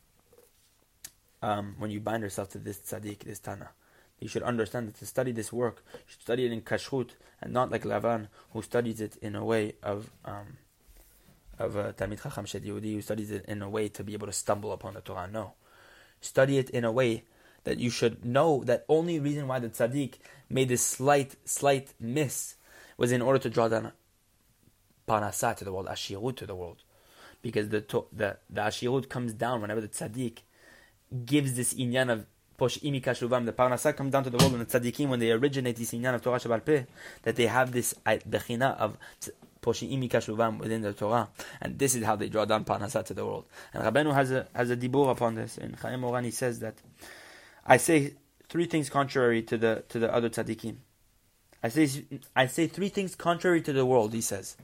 um, 1.42 1.76
when 1.78 1.90
you 1.90 2.00
bind 2.00 2.22
yourself 2.22 2.50
to 2.50 2.58
this 2.58 2.78
tzaddik, 2.78 3.20
this 3.20 3.38
Tana. 3.38 3.70
You 4.18 4.28
should 4.28 4.42
understand 4.42 4.88
that 4.88 4.96
to 4.96 5.06
study 5.06 5.30
this 5.30 5.52
work, 5.52 5.84
you 5.92 6.00
should 6.06 6.22
study 6.22 6.44
it 6.44 6.52
in 6.52 6.62
kashrut 6.62 7.10
and 7.40 7.52
not 7.52 7.70
like 7.70 7.84
Lavan, 7.84 8.28
who 8.52 8.62
studies 8.62 9.00
it 9.00 9.16
in 9.22 9.36
a 9.36 9.44
way 9.44 9.74
of 9.82 10.10
um, 10.24 10.58
of 11.58 11.76
a 11.76 11.92
Talmid 11.92 12.22
Chacham 12.22 12.44
Yehudi, 12.44 12.94
who 12.94 13.02
studies 13.02 13.30
it 13.30 13.44
in 13.46 13.62
a 13.62 13.68
way 13.68 13.88
to 13.88 14.04
be 14.04 14.12
able 14.14 14.26
to 14.26 14.32
stumble 14.32 14.72
upon 14.72 14.94
the 14.94 15.00
Torah. 15.00 15.28
No, 15.28 15.54
study 16.20 16.58
it 16.58 16.70
in 16.70 16.84
a 16.84 16.92
way 16.92 17.24
that 17.64 17.78
you 17.78 17.90
should 17.90 18.24
know 18.24 18.62
that 18.64 18.84
only 18.88 19.20
reason 19.20 19.46
why 19.46 19.58
the 19.58 19.68
tzaddik 19.68 20.14
made 20.48 20.68
this 20.68 20.84
slight, 20.84 21.36
slight 21.44 21.94
miss 22.00 22.54
was 22.96 23.12
in 23.12 23.22
order 23.22 23.38
to 23.38 23.50
draw 23.50 23.68
down 23.68 23.92
parnasah 25.06 25.56
to 25.56 25.64
the 25.64 25.72
world, 25.72 25.86
ashirut 25.86 26.36
to 26.36 26.46
the 26.46 26.54
world, 26.54 26.82
because 27.42 27.68
the 27.68 27.80
the 28.12 28.36
the 28.50 28.60
ashirut 28.60 29.08
comes 29.08 29.32
down 29.32 29.60
whenever 29.60 29.80
the 29.80 29.88
tzaddik 29.88 30.38
gives 31.24 31.54
this 31.54 31.74
inyan 31.74 32.10
of 32.10 32.26
posh'imi 32.58 33.02
kashuvam. 33.02 33.46
The 33.46 33.52
parnasah 33.52 33.96
comes 33.96 34.12
down 34.12 34.24
to 34.24 34.30
the 34.30 34.38
world 34.38 34.52
when 34.52 34.60
the 34.60 34.66
tzaddikim 34.66 35.08
when 35.08 35.20
they 35.20 35.30
originate 35.30 35.76
this 35.76 35.92
inyan 35.92 36.14
of 36.14 36.22
Torah 36.22 36.38
Shebal 36.38 36.64
Peh, 36.64 36.84
that 37.22 37.36
they 37.36 37.46
have 37.46 37.72
this 37.72 37.94
bechina 38.06 38.76
of 38.76 38.98
poshi'imi 39.62 40.10
kashuvam 40.10 40.58
within 40.58 40.82
the 40.82 40.92
Torah, 40.92 41.28
and 41.60 41.78
this 41.78 41.94
is 41.94 42.04
how 42.04 42.16
they 42.16 42.28
draw 42.28 42.44
down 42.44 42.64
parnasah 42.64 43.04
to 43.04 43.14
the 43.14 43.24
world. 43.24 43.46
And 43.72 43.84
Rabbeinu 43.84 44.12
has 44.12 44.30
a 44.32 44.48
has 44.54 44.70
a 44.70 44.76
dibur 44.76 45.10
upon 45.10 45.36
this. 45.36 45.58
In 45.58 45.72
Chayei 45.72 45.98
Moharan 45.98 46.24
he 46.24 46.30
says 46.30 46.58
that 46.60 46.74
I 47.64 47.76
say 47.76 48.14
three 48.48 48.66
things 48.66 48.90
contrary 48.90 49.42
to 49.42 49.56
the 49.56 49.84
to 49.88 49.98
the 49.98 50.12
other 50.12 50.28
tzaddikim. 50.28 50.76
I 51.62 51.68
say 51.68 51.88
I 52.36 52.46
say 52.46 52.66
three 52.66 52.88
things 52.88 53.14
contrary 53.14 53.62
to 53.62 53.72
the 53.72 53.86
world. 53.86 54.12
He 54.14 54.20
says, 54.20 54.56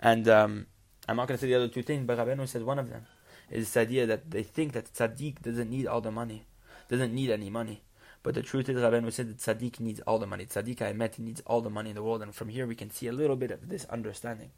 and 0.00 0.28
um, 0.28 0.66
I'm 1.08 1.16
not 1.16 1.28
going 1.28 1.36
to 1.36 1.40
say 1.40 1.48
the 1.48 1.56
other 1.56 1.68
two 1.68 1.82
things, 1.82 2.06
but 2.06 2.18
Rabbeinu 2.18 2.46
said 2.48 2.62
one 2.62 2.78
of 2.78 2.88
them 2.88 3.06
is 3.50 3.66
this 3.66 3.76
idea 3.76 4.06
that 4.06 4.30
they 4.30 4.42
think 4.42 4.72
that 4.72 4.92
tzaddik 4.92 5.42
doesn't 5.42 5.68
need 5.68 5.86
all 5.86 6.00
the 6.00 6.10
money, 6.10 6.44
doesn't 6.88 7.14
need 7.14 7.30
any 7.30 7.50
money. 7.50 7.82
But 8.22 8.34
the 8.34 8.42
truth 8.42 8.68
is, 8.68 8.76
Rabbeinu 8.76 9.12
said 9.12 9.28
that 9.28 9.38
tzaddik 9.38 9.80
needs 9.80 10.00
all 10.00 10.18
the 10.18 10.26
money. 10.26 10.46
Tzaddik 10.46 10.80
I 10.80 10.92
met 10.92 11.18
needs 11.18 11.42
all 11.44 11.60
the 11.60 11.70
money 11.70 11.90
in 11.90 11.96
the 11.96 12.02
world, 12.02 12.22
and 12.22 12.34
from 12.34 12.48
here 12.48 12.66
we 12.66 12.76
can 12.76 12.90
see 12.90 13.08
a 13.08 13.12
little 13.12 13.36
bit 13.36 13.50
of 13.50 13.68
this 13.68 13.84
understanding. 13.86 14.50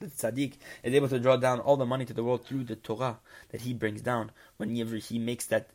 That 0.00 0.16
tzaddik 0.16 0.54
is 0.82 0.94
able 0.94 1.08
to 1.08 1.18
draw 1.18 1.36
down 1.36 1.60
all 1.60 1.76
the 1.76 1.86
money 1.86 2.04
to 2.04 2.14
the 2.14 2.22
world 2.22 2.44
through 2.44 2.64
the 2.64 2.76
Torah 2.76 3.18
that 3.50 3.62
he 3.62 3.72
brings 3.72 4.02
down 4.02 4.30
whenever 4.58 4.96
he 4.96 5.18
makes 5.18 5.46
that 5.46 5.70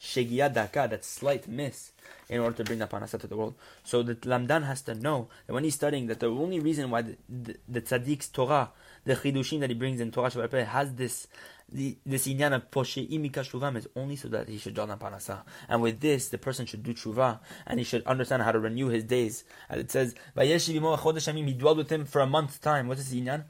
shegia 0.00 0.52
daka, 0.52 0.88
that 0.90 1.04
slight 1.04 1.48
miss, 1.48 1.92
in 2.28 2.40
order 2.40 2.56
to 2.56 2.64
bring 2.64 2.78
the 2.78 2.86
parnasa 2.86 3.18
to 3.20 3.26
the 3.26 3.36
world. 3.36 3.54
So 3.84 4.02
the 4.02 4.14
lamdan 4.14 4.66
has 4.66 4.82
to 4.82 4.94
know 4.94 5.28
that 5.46 5.52
when 5.52 5.64
he's 5.64 5.74
studying, 5.74 6.06
that 6.06 6.20
the 6.20 6.26
only 6.26 6.60
reason 6.60 6.90
why 6.90 7.02
the, 7.02 7.16
the, 7.28 7.56
the 7.68 7.80
tzaddik's 7.82 8.28
Torah, 8.28 8.70
the 9.04 9.14
chidushim 9.14 9.60
that 9.60 9.70
he 9.70 9.74
brings 9.74 10.00
in 10.00 10.10
Torah 10.10 10.30
Shebal 10.30 10.66
has 10.66 10.94
this 10.94 11.26
the, 11.70 11.98
this 12.06 12.26
inyan 12.26 12.54
of 12.54 12.70
poshe'im 12.70 13.30
shuvam 13.30 13.76
is 13.76 13.86
only 13.94 14.16
so 14.16 14.28
that 14.28 14.48
he 14.48 14.58
should 14.58 14.74
draw 14.74 14.86
down 14.86 14.98
parnasa. 14.98 15.42
And 15.68 15.82
with 15.82 16.00
this, 16.00 16.28
the 16.28 16.38
person 16.38 16.64
should 16.66 16.82
do 16.82 16.94
tshuva, 16.94 17.40
and 17.66 17.78
he 17.78 17.84
should 17.84 18.06
understand 18.06 18.42
how 18.42 18.52
to 18.52 18.58
renew 18.58 18.88
his 18.88 19.04
days. 19.04 19.44
As 19.68 19.80
it 19.80 19.90
says, 19.90 20.14
he 20.34 21.52
dwelled 21.52 21.76
with 21.76 21.92
him 21.92 22.06
for 22.06 22.22
a 22.22 22.26
month's 22.26 22.58
time. 22.58 22.88
What 22.88 22.98
is 22.98 23.10
the 23.10 23.20
inyan? 23.20 23.44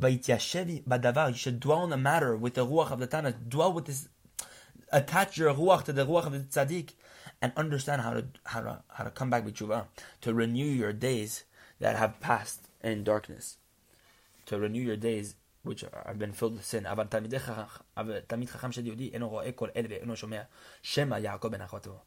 You 0.00 1.34
should 1.34 1.60
dwell 1.60 1.78
on 1.78 1.90
the 1.90 1.96
matter 1.96 2.36
with 2.36 2.54
the 2.54 2.66
ruach 2.66 2.90
of 2.90 2.98
the 2.98 3.06
Tana, 3.06 3.32
dwell 3.32 3.72
with 3.72 3.84
this 3.84 4.08
attach 4.92 5.38
your 5.38 5.54
ruach 5.54 5.84
to 5.84 5.92
the 5.92 6.06
ruach 6.06 6.26
of 6.26 6.32
the 6.32 6.40
tzaddik, 6.40 6.90
and 7.40 7.52
understand 7.56 8.02
how 8.02 8.12
to 8.12 8.24
how 8.44 8.60
to 8.60 8.82
how 8.88 9.04
to 9.04 9.10
come 9.10 9.30
back 9.30 9.44
with 9.44 9.54
tshuva, 9.54 9.86
to 10.20 10.34
renew 10.34 10.64
your 10.64 10.92
days 10.92 11.44
that 11.80 11.96
have 11.96 12.20
passed 12.20 12.68
in 12.82 13.02
darkness, 13.04 13.56
to 14.46 14.58
renew 14.58 14.82
your 14.82 14.96
days 14.96 15.34
which 15.62 15.84
have 16.06 16.18
been 16.18 16.32
filled 16.32 16.54
with 16.54 16.64
sin. 16.64 16.86
אבל 16.86 17.06
חכם 18.46 18.72
של 18.72 18.86
יהודי 18.86 19.10
אינו 19.14 19.28
רואה 19.28 19.52
כל 19.52 19.68
אלה 19.76 19.88
ואינו 19.90 20.16
שומע 20.16 20.42
שמא 20.82 21.14
יעקב 21.14 21.48
בן 21.48 21.60
אחותו. 21.60 22.00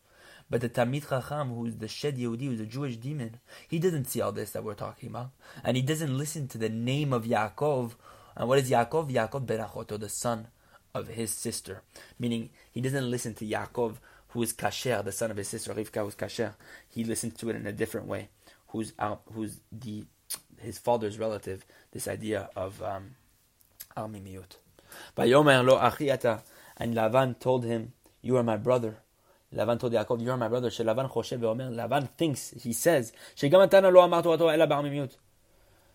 But 0.50 0.62
the 0.62 0.70
Talmid 0.70 1.10
Chacham, 1.10 1.56
who's 1.56 1.76
the 1.78 1.88
Shed 1.88 2.18
Yehudi, 2.18 2.46
who's 2.46 2.60
a 2.60 2.68
Jewish 2.68 2.98
demon, 2.98 3.40
he 3.68 3.80
doesn't 3.80 4.06
see 4.06 4.22
all 4.22 4.32
this 4.32 4.52
that 4.52 4.64
we're 4.64 4.76
talking 4.76 5.10
about. 5.10 5.32
And 5.64 5.76
he 5.76 5.82
doesn't 5.82 6.16
listen 6.16 6.48
to 6.50 6.60
the 6.60 6.70
name 6.70 7.14
of 7.14 7.24
Yaakov. 7.24 7.94
And 8.36 8.48
what 8.48 8.60
is 8.60 8.70
Yaakov? 8.70 9.12
Yaakov 9.12 9.48
ben 9.48 9.60
Achoto, 9.60 10.00
the 10.00 10.08
son 10.08 10.48
of 10.96 11.10
his 11.10 11.32
sister. 11.32 11.84
Meaning, 12.18 12.50
he 12.72 12.82
doesn't 12.82 13.12
listen 13.12 13.36
to 13.36 13.46
Yaakov, 13.46 13.98
who 14.30 14.42
is 14.42 14.54
Kasher, 14.54 15.04
the 15.04 15.12
son 15.12 15.30
of 15.30 15.38
his 15.38 15.50
sister 15.50 15.74
Rivka, 15.74 16.04
who's 16.04 16.16
Kasher. 16.16 16.54
He 16.90 17.04
listens 17.04 17.36
to 17.36 17.50
it 17.50 17.56
in 17.56 17.68
a 17.68 17.72
different 17.72 18.08
way. 18.08 18.30
Who's 18.70 18.94
out, 18.98 19.22
who's 19.34 19.60
the 19.72 20.06
his 20.60 20.78
father's 20.78 21.20
relative. 21.20 21.66
This 21.92 22.08
idea 22.08 22.50
of 22.56 22.82
um, 22.82 23.16
achiata, 23.96 24.58
and 26.78 26.96
Lavan 26.96 27.40
told 27.40 27.66
him, 27.66 27.94
"You 28.22 28.38
are 28.38 28.44
my 28.44 28.58
brother." 28.58 28.98
Lavan 29.54 29.80
told 29.80 29.94
Yaakov, 29.94 30.22
"You 30.22 30.32
are 30.32 30.38
my 30.38 30.48
brother." 30.48 30.70
Ve'omer. 30.70 31.74
Lavan 31.74 32.10
thinks, 32.18 32.54
he 32.62 32.74
says, 32.74 33.14
"Shegam 33.36 33.94
lo 33.94 34.02
amar 34.02 34.24
Torah 34.24 34.54
ela 34.54 34.68
b'armimiyut." 34.68 35.16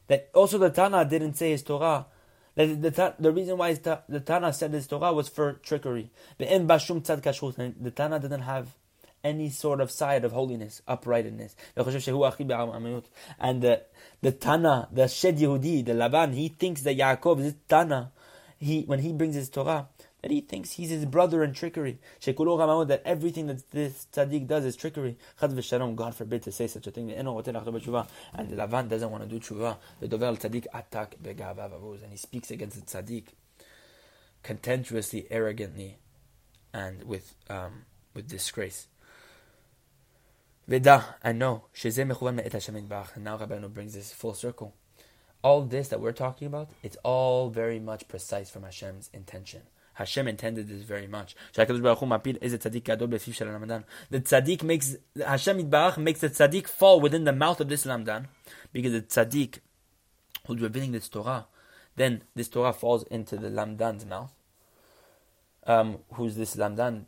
That 0.07 0.31
also 0.35 0.59
the 0.59 0.71
Tana 0.71 1.05
didn't 1.05 1.35
say 1.35 1.51
his 1.51 1.63
Torah 1.63 2.07
the, 2.55 2.67
the, 2.67 3.15
the 3.19 3.33
reason 3.33 3.57
why 3.59 3.75
the 3.75 4.23
Tana 4.25 4.53
said 4.53 4.73
this 4.73 4.87
Torah 4.87 5.13
was 5.13 5.29
for 5.29 5.55
trickery. 5.55 6.11
The 6.39 6.47
The 6.47 7.91
Tana 7.91 8.21
didn't 8.21 8.43
have 8.43 8.75
any 9.23 9.51
sort 9.51 9.81
of 9.81 9.91
side 9.91 10.25
of 10.25 10.33
holiness, 10.33 10.83
uprightness. 10.89 11.55
And 11.77 13.63
the, 13.63 13.83
the 14.23 14.33
Tana, 14.33 14.89
the 14.91 15.09
Shed 15.09 15.39
Yehudi, 15.39 15.85
the 15.85 15.95
Laban, 15.95 16.33
he 16.33 16.49
thinks 16.49 16.83
that 16.83 16.97
Yaakov 16.97 17.41
is 17.41 17.55
Tana. 17.69 18.13
He, 18.59 18.83
when 18.83 18.99
he 18.99 19.13
brings 19.13 19.35
his 19.35 19.49
Torah, 19.49 19.89
that 20.23 20.31
he 20.31 20.41
thinks 20.41 20.73
he's 20.73 20.91
his 20.91 21.05
brother 21.05 21.43
in 21.43 21.53
trickery. 21.53 21.99
That 22.25 23.03
everything 23.05 23.47
that 23.47 23.71
this 23.71 24.07
tzaddik 24.13 24.47
does 24.47 24.65
is 24.65 24.77
trickery. 24.77 25.17
God 25.41 26.15
forbid 26.15 26.43
to 26.43 26.53
say 26.53 26.67
such 26.67 26.87
a 26.87 26.91
thing. 26.91 27.11
And 27.13 27.29
Lavan 27.29 28.89
doesn't 28.89 29.11
want 29.11 29.23
to 29.23 29.29
do 29.29 29.41
tshuva. 29.41 29.77
The 30.01 30.09
dover 30.09 30.33
tzaddik 30.33 30.67
attack 30.75 31.17
and 31.25 32.11
he 32.11 32.17
speaks 32.17 32.51
against 32.51 32.77
the 32.77 33.03
tzaddik 33.03 33.25
contemptuously, 34.43 35.27
arrogantly, 35.31 35.99
and 36.73 37.05
with 37.05 37.35
um, 37.49 37.85
with 38.15 38.29
disgrace. 38.29 38.87
Veda, 40.67 41.17
I 41.23 41.33
know. 41.33 41.65
And 41.83 41.95
now 41.95 43.39
Rabbeinu 43.39 43.73
brings 43.73 43.95
this 43.95 44.13
full 44.13 44.35
circle. 44.35 44.75
All 45.43 45.63
this 45.63 45.89
that 45.89 46.01
we're 46.01 46.13
talking 46.13 46.47
about, 46.47 46.71
it's 46.83 46.97
all 47.03 47.49
very 47.51 47.81
much 47.81 48.07
precise 48.09 48.51
from 48.51 48.63
Hashem's 48.63 49.11
intention. 49.13 49.63
Hashem 50.01 50.27
intended 50.29 50.67
this 50.67 50.83
very 50.83 51.07
much. 51.07 51.37
The 51.55 51.67
tzaddik 51.67 51.83
makes 54.63 54.97
Hashem 55.23 55.59
Yitbarach 55.59 55.99
makes 55.99 56.21
the 56.21 56.31
tzaddik 56.31 56.69
fall 56.69 57.03
within 57.03 57.25
the 57.25 57.35
mouth 57.35 57.61
of 57.61 57.69
this 57.69 57.85
lamdan, 57.85 58.29
because 58.73 58.93
the 58.93 59.03
tzaddik 59.03 59.59
who's 60.47 60.63
revealing 60.63 60.93
this 60.93 61.11
Torah, 61.11 61.49
then 61.97 62.23
this 62.35 62.49
Torah 62.49 62.73
falls 62.73 63.03
into 63.11 63.37
the 63.37 63.51
lamdan's 63.51 64.07
mouth. 64.07 64.33
Um, 65.67 65.99
who's 66.15 66.35
this 66.35 66.57
lamdan? 66.57 67.05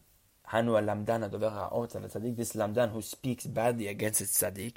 Hanu 0.53 0.73
lamdan 0.73 1.29
adover 1.29 1.51
ha'ot 1.51 1.97
al 1.97 2.03
tzaddik, 2.03 2.37
this 2.37 2.53
lamdan 2.53 2.93
who 2.93 3.01
speaks 3.01 3.47
badly 3.47 3.89
against 3.89 4.21
its 4.21 4.43
tzaddik. 4.43 4.77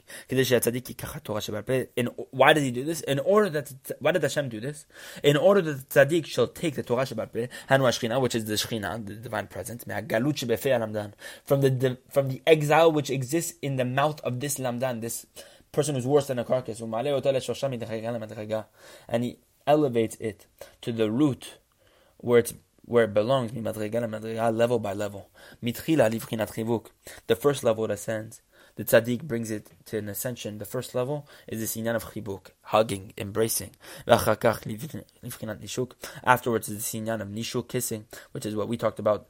And 1.97 2.09
why 2.31 2.53
did 2.53 2.63
he 2.63 2.71
do 2.71 2.85
this? 2.85 3.01
In 3.01 3.19
order 3.19 3.49
that, 3.49 3.73
why 3.99 4.13
did 4.13 4.23
Hashem 4.23 4.47
do 4.49 4.61
this? 4.61 4.85
In 5.21 5.35
order 5.35 5.61
that 5.61 5.89
the 5.89 6.05
tzaddik 6.05 6.25
shall 6.25 6.47
take 6.47 6.75
the 6.75 6.83
Torah 6.83 7.05
Peh, 7.05 7.47
Hanu 7.67 7.83
Ashchina, 7.83 8.21
which 8.21 8.35
is 8.35 8.45
the 8.45 8.53
Shechina, 8.53 9.05
the 9.05 9.15
divine 9.15 9.47
presence, 9.47 9.83
from 9.83 11.61
the, 11.61 11.97
from 12.09 12.29
the 12.29 12.41
exile 12.47 12.91
which 12.91 13.09
exists 13.09 13.53
in 13.61 13.75
the 13.75 13.85
mouth 13.85 14.21
of 14.21 14.39
this 14.39 14.57
lamdan, 14.57 15.01
this 15.01 15.25
person 15.71 15.95
who's 15.95 16.07
worse 16.07 16.27
than 16.27 16.39
a 16.39 16.45
carcass, 16.45 16.79
and 19.09 19.23
he 19.23 19.37
elevates 19.67 20.15
it 20.17 20.45
to 20.81 20.91
the 20.91 21.11
root 21.11 21.57
where 22.17 22.39
it's 22.39 22.53
where 22.85 23.05
it 23.05 23.13
belongs, 23.13 23.51
level 23.53 24.79
by 24.79 24.93
level. 24.93 25.29
The 25.61 27.37
first 27.39 27.63
level 27.63 27.91
ascends, 27.91 28.41
the 28.75 28.83
tzaddik 28.83 29.23
brings 29.23 29.51
it 29.51 29.71
to 29.85 29.97
an 29.99 30.09
ascension. 30.09 30.57
The 30.57 30.65
first 30.65 30.93
level 30.93 31.25
is 31.47 31.61
the 31.61 31.65
sinyan 31.65 31.95
of 31.95 32.03
chibuk, 32.11 32.51
hugging, 32.61 33.13
embracing. 33.17 33.71
Afterwards 34.05 34.67
is 36.67 36.91
the 36.91 36.99
sinyan 36.99 37.21
of 37.21 37.29
nishuk, 37.29 37.69
kissing, 37.69 38.05
which 38.33 38.45
is 38.45 38.53
what 38.53 38.67
we 38.67 38.75
talked 38.75 38.99
about. 38.99 39.27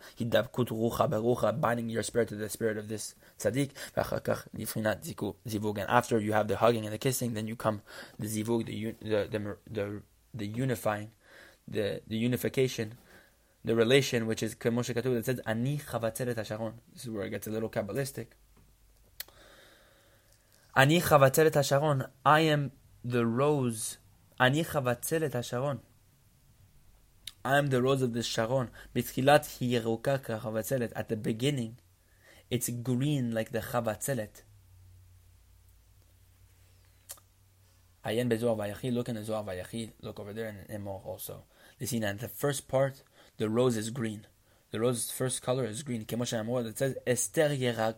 Binding 1.62 1.90
your 1.90 2.02
spirit 2.02 2.30
to 2.30 2.36
the 2.36 2.50
spirit 2.50 2.78
of 2.78 2.88
this 2.88 3.14
tzaddik. 3.40 3.70
And 5.78 5.90
after 5.90 6.20
you 6.20 6.34
have 6.34 6.48
the 6.48 6.58
hugging 6.58 6.86
and 6.86 6.94
the 6.94 6.98
kissing, 6.98 7.36
then 7.36 7.48
you 7.48 7.56
come 7.56 7.84
the 8.18 8.28
zivug, 8.28 8.66
the 8.66 8.96
the, 9.02 9.58
the, 9.70 10.02
the 10.34 10.48
unifying, 10.48 11.12
the 11.68 12.02
the 12.08 12.18
unification 12.18 12.96
the 13.66 13.76
relation, 13.76 14.28
which 14.28 14.44
is 14.44 14.56
Moshe 14.56 14.94
Katuv 14.94 15.16
that 15.16 15.26
says 15.26 15.42
Ani 15.46 15.80
Chavatzeret 15.80 16.36
Hasharon. 16.36 16.74
This 16.94 17.04
is 17.04 17.10
where 17.10 17.26
it 17.26 17.32
gets 17.32 17.48
a 17.48 17.50
little 17.50 17.70
kabbalistic. 17.70 18.28
Ani 20.76 21.02
Chavatzeret 21.02 21.52
Hasharon. 21.52 22.08
I 22.26 22.42
am 22.42 22.72
the 23.04 23.26
rose. 23.26 23.98
Ani 24.40 24.64
Chavatzeret 24.64 25.32
Hasharon. 25.32 25.80
I 27.46 27.58
am 27.58 27.68
the 27.68 27.80
rose 27.80 28.02
of 28.02 28.14
the 28.14 28.24
Sharon. 28.24 28.72
Bitchilat 28.96 29.60
hi 29.60 30.92
At 30.96 31.10
the 31.10 31.16
beginning, 31.16 31.78
It's 32.50 32.70
green 32.70 33.36
like 33.36 33.52
the 33.52 33.60
chavatzelet. 33.60 34.42
Ayen 38.04 38.30
bezoar 38.30 38.58
vayachi. 38.58 38.92
Look 38.92 39.10
in 39.10 39.16
the 39.16 39.24
Zohar 39.24 39.44
vayachi. 39.44 39.92
Look 40.02 40.20
over 40.20 40.34
there 40.34 40.66
in 40.68 40.82
Emor 40.82 41.06
also. 41.06 41.44
You 41.78 41.86
see 41.86 42.00
that 42.00 42.20
the 42.20 42.28
first 42.28 42.68
part, 42.68 43.04
the 43.38 43.50
rose 43.50 43.78
is 43.78 43.90
green. 43.90 44.28
The 44.72 44.80
rose's 44.80 45.12
first 45.12 45.42
color 45.42 45.66
is 45.66 45.84
green. 45.84 46.02
It 46.02 46.78
says 46.78 46.96
Esther 47.08 47.50
haita. 47.50 47.96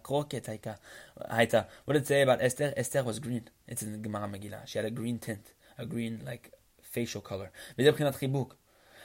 What 1.86 1.94
did 1.94 2.03
it 2.03 2.08
say 2.08 2.22
about 2.22 2.41
Esther? 2.41 2.74
Esther 2.77 3.03
was 3.03 3.20
green. 3.20 3.50
It's 3.67 3.82
in 3.82 3.94
the 3.94 3.98
Gemara 3.98 4.27
Megillah. 4.27 4.67
She 4.67 4.77
had 4.77 4.86
a 4.86 4.91
green 4.91 5.17
tint, 5.17 5.53
a 5.77 5.86
green 5.86 6.22
like 6.25 6.51
facial 6.82 7.22
color. 7.22 7.51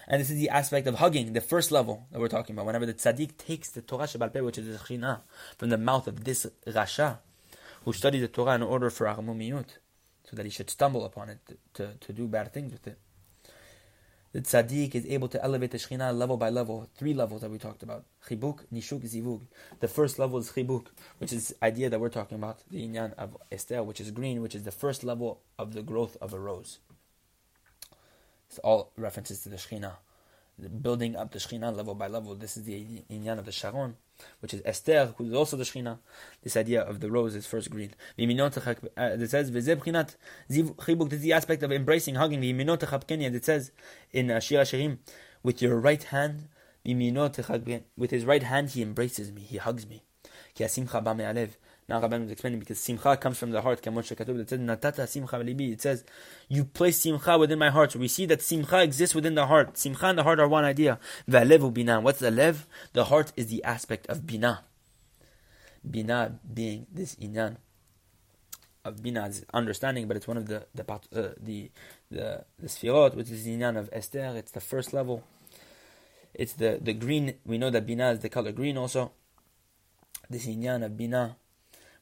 And 0.09 0.21
this 0.21 0.31
is 0.31 0.37
the 0.37 0.51
aspect 0.51 0.87
of 0.87 0.97
hugging, 0.97 1.33
the 1.33 1.41
first 1.41 1.71
level 1.71 2.07
that 2.11 2.21
we're 2.21 2.29
talking 2.29 2.55
about. 2.55 2.67
Whenever 2.67 2.87
the 2.87 2.95
tzaddik 2.95 3.37
takes 3.37 3.71
the 3.71 3.83
Torah 3.83 4.05
Shebal 4.05 4.45
which 4.45 4.59
is 4.59 4.67
the 4.67 4.85
Shechina, 4.85 5.21
from 5.57 5.71
the 5.71 5.79
mouth 5.79 6.09
of 6.09 6.25
this 6.25 6.47
Rasha, 6.67 7.19
who 7.85 7.93
studied 7.93 8.21
the 8.21 8.29
Torah 8.29 8.55
in 8.55 8.63
order 8.63 8.91
for 8.91 9.07
Armumiyut, 9.07 9.79
so 10.25 10.37
that 10.37 10.45
he 10.45 10.51
should 10.51 10.71
stumble 10.71 11.05
upon 11.05 11.29
it, 11.31 11.39
to, 11.47 11.57
to, 11.75 11.95
to 11.99 12.13
do 12.13 12.27
bad 12.27 12.53
things 12.53 12.73
with 12.73 12.87
it. 12.87 12.99
The 14.33 14.41
tzaddik 14.41 14.95
is 14.95 15.05
able 15.07 15.29
to 15.29 15.45
elevate 15.45 15.73
the 15.73 15.79
Shekhinah 15.79 16.17
level 16.17 16.39
by 16.39 16.49
level, 16.49 16.89
three 16.97 17.13
levels 17.13 17.43
that 17.43 17.51
we 17.51 17.59
talked 17.59 17.83
about. 17.83 18.07
Chibuk, 18.27 18.61
Nishuk, 18.73 19.03
Zivug. 19.03 19.43
The 19.81 19.89
first 19.89 20.19
level 20.19 20.39
is 20.39 20.51
Chibuk, 20.53 20.87
which 21.19 21.35
is 21.35 21.55
idea 21.63 21.91
that 21.91 22.01
we're 22.01 22.09
talking 22.09 22.37
about, 22.39 22.63
the 22.71 22.87
inyan 22.89 23.13
of 23.15 23.37
Esther, 23.51 23.83
which 23.83 24.01
is 24.01 24.11
green, 24.11 24.41
which 24.41 24.55
is 24.55 24.63
the 24.63 24.71
first 24.71 25.05
level 25.05 25.43
of 25.59 25.75
the 25.75 25.83
growth 25.83 26.17
of 26.23 26.33
a 26.33 26.39
rose. 26.39 26.79
It's 28.49 28.59
all 28.61 28.93
references 28.97 29.43
to 29.43 29.51
the 29.51 29.57
Shekhinah. 29.57 29.97
Building 30.69 31.17
up 31.17 31.33
the 31.33 31.39
Shekhinah 31.39 31.75
level 31.75 31.95
by 31.95 32.09
level. 32.09 32.35
This 32.35 32.57
is 32.57 32.65
the 32.65 33.05
inyan 33.11 33.39
of 33.39 33.45
the 33.45 33.53
Sharon, 33.53 33.97
which 34.41 34.55
is 34.55 34.63
Esther, 34.65 35.15
who 35.17 35.27
is 35.27 35.35
also 35.35 35.57
the 35.57 35.65
Shekhinah. 35.65 35.99
This 36.43 36.57
idea 36.57 36.83
of 36.83 37.01
the 37.01 37.11
rose 37.11 37.35
is 37.35 37.47
first 37.47 37.71
green. 37.71 37.95
Uh, 38.19 38.23
it 38.23 39.31
says, 39.31 39.51
This 39.51 39.67
is 39.67 41.21
the 41.21 41.33
aspect 41.33 41.63
of 41.63 41.73
embracing, 41.73 42.15
hugging. 42.15 42.43
It 42.43 43.45
says 43.45 43.73
in 44.13 44.31
uh, 44.31 44.41
Shir 44.41 44.63
Shirim, 44.63 44.99
with 45.43 45.61
your 45.61 45.79
right 45.81 46.03
hand, 46.05 46.49
with 46.85 48.11
his 48.11 48.25
right 48.25 48.43
hand, 48.43 48.71
he 48.71 48.83
embraces 48.83 49.33
me, 49.33 49.43
he 49.43 49.57
hugs 49.57 49.87
me. 49.87 50.03
Now 51.89 52.01
Rabban 52.01 52.23
was 52.23 52.31
explaining 52.31 52.61
because 52.61 52.79
simcha 52.79 53.17
comes 53.17 53.39
from 53.39 53.51
the 53.51 53.61
heart. 53.61 53.85
It 53.85 54.09
says, 54.49 54.59
Natata 54.61 55.09
simcha 55.09 55.41
It 55.41 55.83
says, 55.83 56.05
you 56.49 56.65
place 56.65 57.01
simcha 57.01 57.37
within 57.37 57.59
my 57.59 57.71
heart. 57.71 57.93
So 57.93 57.99
we 57.99 58.09
see 58.09 58.27
that 58.27 58.41
simcha 58.41 58.83
exists 58.83 59.15
within 59.15 59.35
the 59.35 59.47
heart. 59.47 59.77
Simcha 59.77 60.07
and 60.07 60.19
the 60.19 60.23
heart 60.23 60.39
are 60.39 60.49
one 60.49 60.65
idea. 60.65 60.99
What's 61.27 62.21
the 62.21 62.31
lev? 62.31 62.67
The 62.93 63.05
heart 63.05 63.33
is 63.37 63.49
the 63.49 63.65
aspect 63.65 64.07
of 64.07 64.27
bina. 64.27 64.65
Bina 65.89 66.39
being 66.55 66.87
this 66.93 67.17
inyan 67.17 67.57
of 68.85 69.03
bina 69.03 69.27
is 69.27 69.45
understanding, 69.53 70.07
but 70.07 70.17
it's 70.17 70.29
one 70.29 70.37
of 70.37 70.47
the 70.47 70.67
the 70.75 70.85
uh, 70.93 70.99
the 71.41 71.71
the 72.11 72.45
the 72.59 72.67
sfirot, 72.69 73.15
which 73.15 73.31
is 73.31 73.45
the 73.45 73.51
inyan 73.51 73.77
of 73.77 73.89
Esther. 73.93 74.33
It's 74.37 74.53
the 74.53 74.61
first 74.61 74.93
level. 74.93 75.25
It's 76.35 76.53
the 76.53 76.79
the 76.81 76.93
green. 76.93 77.35
We 77.45 77.59
know 77.59 77.71
that 77.71 77.87
bina 77.87 78.11
is 78.13 78.21
the 78.21 78.29
color 78.29 78.53
green 78.53 78.79
also. 78.79 79.13
This 80.31 80.47
inyan 80.47 80.85
of 80.85 80.97
bina 80.97 81.37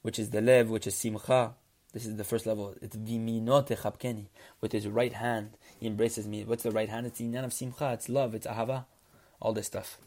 which 0.03 0.19
is 0.19 0.31
the 0.31 0.41
lev, 0.41 0.71
which 0.71 0.87
is 0.87 0.95
simcha. 0.95 1.55
This 1.93 2.07
is 2.07 2.17
the 2.17 2.25
first 2.25 2.47
level. 2.47 2.75
It's 2.81 2.97
viminote 2.97 3.77
chapkeni. 3.77 4.27
With 4.61 4.73
his 4.73 4.87
right 4.87 5.13
hand, 5.13 5.57
he 5.79 5.87
embraces 5.87 6.27
me. 6.29 6.45
What's 6.45 6.63
the 6.63 6.71
right 6.71 6.89
hand? 6.89 7.07
It's 7.07 7.19
the 7.19 7.25
inyan 7.25 7.45
of 7.45 7.53
simcha. 7.53 7.93
It's 7.93 8.09
love. 8.09 8.35
It's 8.35 8.47
ahava. 8.47 8.85
All 9.41 9.53
this 9.53 9.67
stuff. 9.67 9.99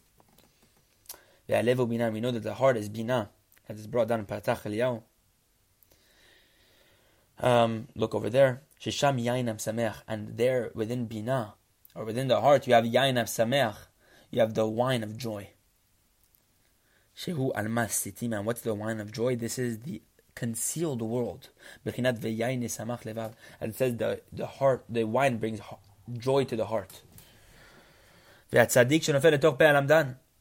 We 1.47 1.61
know 1.61 2.31
that 2.31 2.43
the 2.43 2.53
heart 2.53 2.77
is 2.77 2.87
bina. 2.87 3.29
As 3.67 3.79
is 3.79 3.87
brought 3.87 4.07
down 4.07 4.19
in 4.19 4.25
Patach 4.25 4.61
Eliyahu. 4.63 5.01
Um, 7.39 7.87
look 7.95 8.15
over 8.15 8.29
there. 8.29 8.61
Shisham 8.81 9.21
yainam 9.21 9.57
sameach. 9.57 9.95
And 10.07 10.37
there, 10.37 10.71
within 10.73 11.05
bina, 11.05 11.55
or 11.95 12.05
within 12.05 12.27
the 12.29 12.39
heart, 12.39 12.67
you 12.67 12.73
have 12.73 12.85
yainam 12.85 13.25
sameach. 13.25 13.75
You 14.31 14.39
have 14.39 14.53
the 14.53 14.65
wine 14.65 15.03
of 15.03 15.17
joy. 15.17 15.49
Shehu 17.17 17.51
almas 17.55 17.91
sitim. 17.91 18.35
And 18.35 18.45
what's 18.45 18.61
the 18.61 18.73
wine 18.73 18.99
of 18.99 19.11
joy? 19.11 19.35
This 19.35 19.59
is 19.59 19.79
the 19.79 20.01
concealed 20.35 21.01
world. 21.01 21.49
And 21.85 21.95
it 21.95 23.75
says 23.75 23.97
the, 23.97 24.21
the 24.31 24.47
heart, 24.47 24.85
the 24.89 25.03
wine 25.03 25.37
brings 25.37 25.59
joy 26.17 26.43
to 26.45 26.55
the 26.55 26.65
heart. 26.65 27.01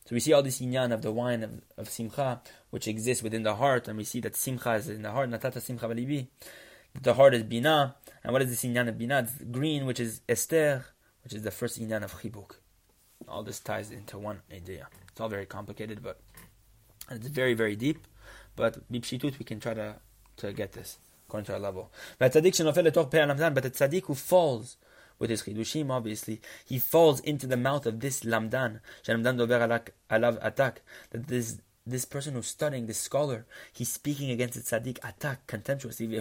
So 0.05 0.15
we 0.15 0.21
see 0.21 0.33
all 0.33 0.43
this 0.43 0.61
inyan 0.61 0.93
of 0.93 1.03
the 1.03 1.13
wine 1.13 1.43
of, 1.43 1.63
of 1.79 1.89
simcha, 1.89 2.41
which 2.71 2.89
exists 2.89 3.23
within 3.23 3.45
the 3.45 3.55
heart, 3.55 3.89
and 3.89 3.97
we 3.97 4.05
see 4.05 4.21
that 4.21 4.37
simcha 4.37 4.73
is 4.73 4.89
in 4.89 5.03
the 5.03 5.11
heart. 5.11 5.31
Natata 5.31 5.63
simcha. 5.63 5.89
The 7.01 7.15
heart 7.15 7.35
is 7.35 7.45
bina, 7.45 7.95
and 8.23 8.33
what 8.33 8.43
is 8.43 8.51
this 8.51 8.65
inyan 8.65 8.89
of 8.89 8.99
bina? 8.99 9.21
It's 9.21 9.33
green, 9.45 9.87
which 9.87 10.01
is 10.01 10.21
Esther, 10.29 10.85
which 11.25 11.33
is 11.33 11.43
the 11.43 11.51
first 11.51 11.81
inyan 11.81 12.03
of 12.03 12.21
chibuk. 12.21 12.57
All 13.29 13.43
this 13.43 13.61
ties 13.61 13.91
into 13.91 14.19
one 14.19 14.43
idea. 14.53 14.89
It's 15.09 15.21
all 15.21 15.29
very 15.29 15.47
complicated, 15.47 16.03
but 16.03 16.21
it's 17.11 17.29
very, 17.29 17.55
very 17.55 17.77
deep, 17.77 18.07
but 18.57 18.91
bipshitut 18.91 19.39
we 19.39 19.45
can 19.45 19.61
try 19.61 19.75
to, 19.75 19.97
to 20.39 20.53
get 20.53 20.73
this 20.73 20.99
according 21.27 21.47
to 21.47 21.55
our 21.55 21.61
level. 21.61 21.91
But 22.19 22.33
the 22.33 22.43
tzaddik 22.43 24.07
who 24.07 24.15
falls 24.15 24.77
with 25.19 25.31
his 25.31 25.43
chidushim, 25.43 25.91
obviously, 25.91 26.41
he 26.65 26.79
falls 26.79 27.21
into 27.21 27.47
the 27.47 27.57
mouth 27.57 27.87
of 27.87 28.01
this 28.01 28.21
lamdan, 28.21 28.81
alav 29.07 29.93
atak, 30.11 30.77
that 31.11 31.29
this 31.29 31.59
this 31.85 32.05
person 32.05 32.35
who's 32.35 32.47
studying, 32.47 32.87
this 32.87 33.01
scholar, 33.01 33.45
he's 33.73 33.91
speaking 33.91 34.31
against 34.31 34.55
the 34.55 34.61
tzaddik 34.61 34.99
attack 35.03 35.47
contemptuously. 35.49 36.17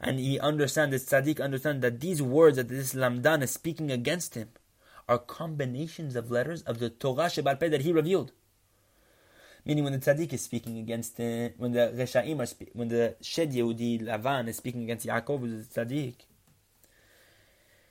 And 0.00 0.18
he 0.18 0.40
understands, 0.40 0.90
this 0.92 1.04
tzaddik 1.04 1.42
understands 1.42 1.82
that 1.82 2.00
these 2.00 2.22
words 2.22 2.56
that 2.56 2.68
this 2.68 2.94
lamdan 2.94 3.42
is 3.42 3.50
speaking 3.50 3.90
against 3.90 4.34
him 4.36 4.48
are 5.08 5.18
combinations 5.18 6.16
of 6.16 6.30
letters 6.30 6.62
of 6.62 6.78
the 6.78 6.90
Torah 6.90 7.26
Shebal 7.26 7.58
Peh 7.58 7.68
that 7.68 7.82
he 7.82 7.92
revealed. 7.92 8.32
Meaning, 9.64 9.84
when 9.84 9.92
the 9.94 9.98
tzaddik 9.98 10.32
is 10.32 10.42
speaking 10.42 10.78
against, 10.78 11.18
uh, 11.18 11.48
when 11.56 11.72
the 11.72 11.92
Reshaim 11.96 12.38
are, 12.40 12.66
when 12.74 12.88
the 12.88 13.16
Shed 13.22 13.52
Yehudi 13.52 14.02
Lavan 14.02 14.48
is 14.48 14.58
speaking 14.58 14.82
against 14.82 15.06
Yaakov, 15.06 15.40
the 15.72 15.80
tzaddik, 15.80 16.16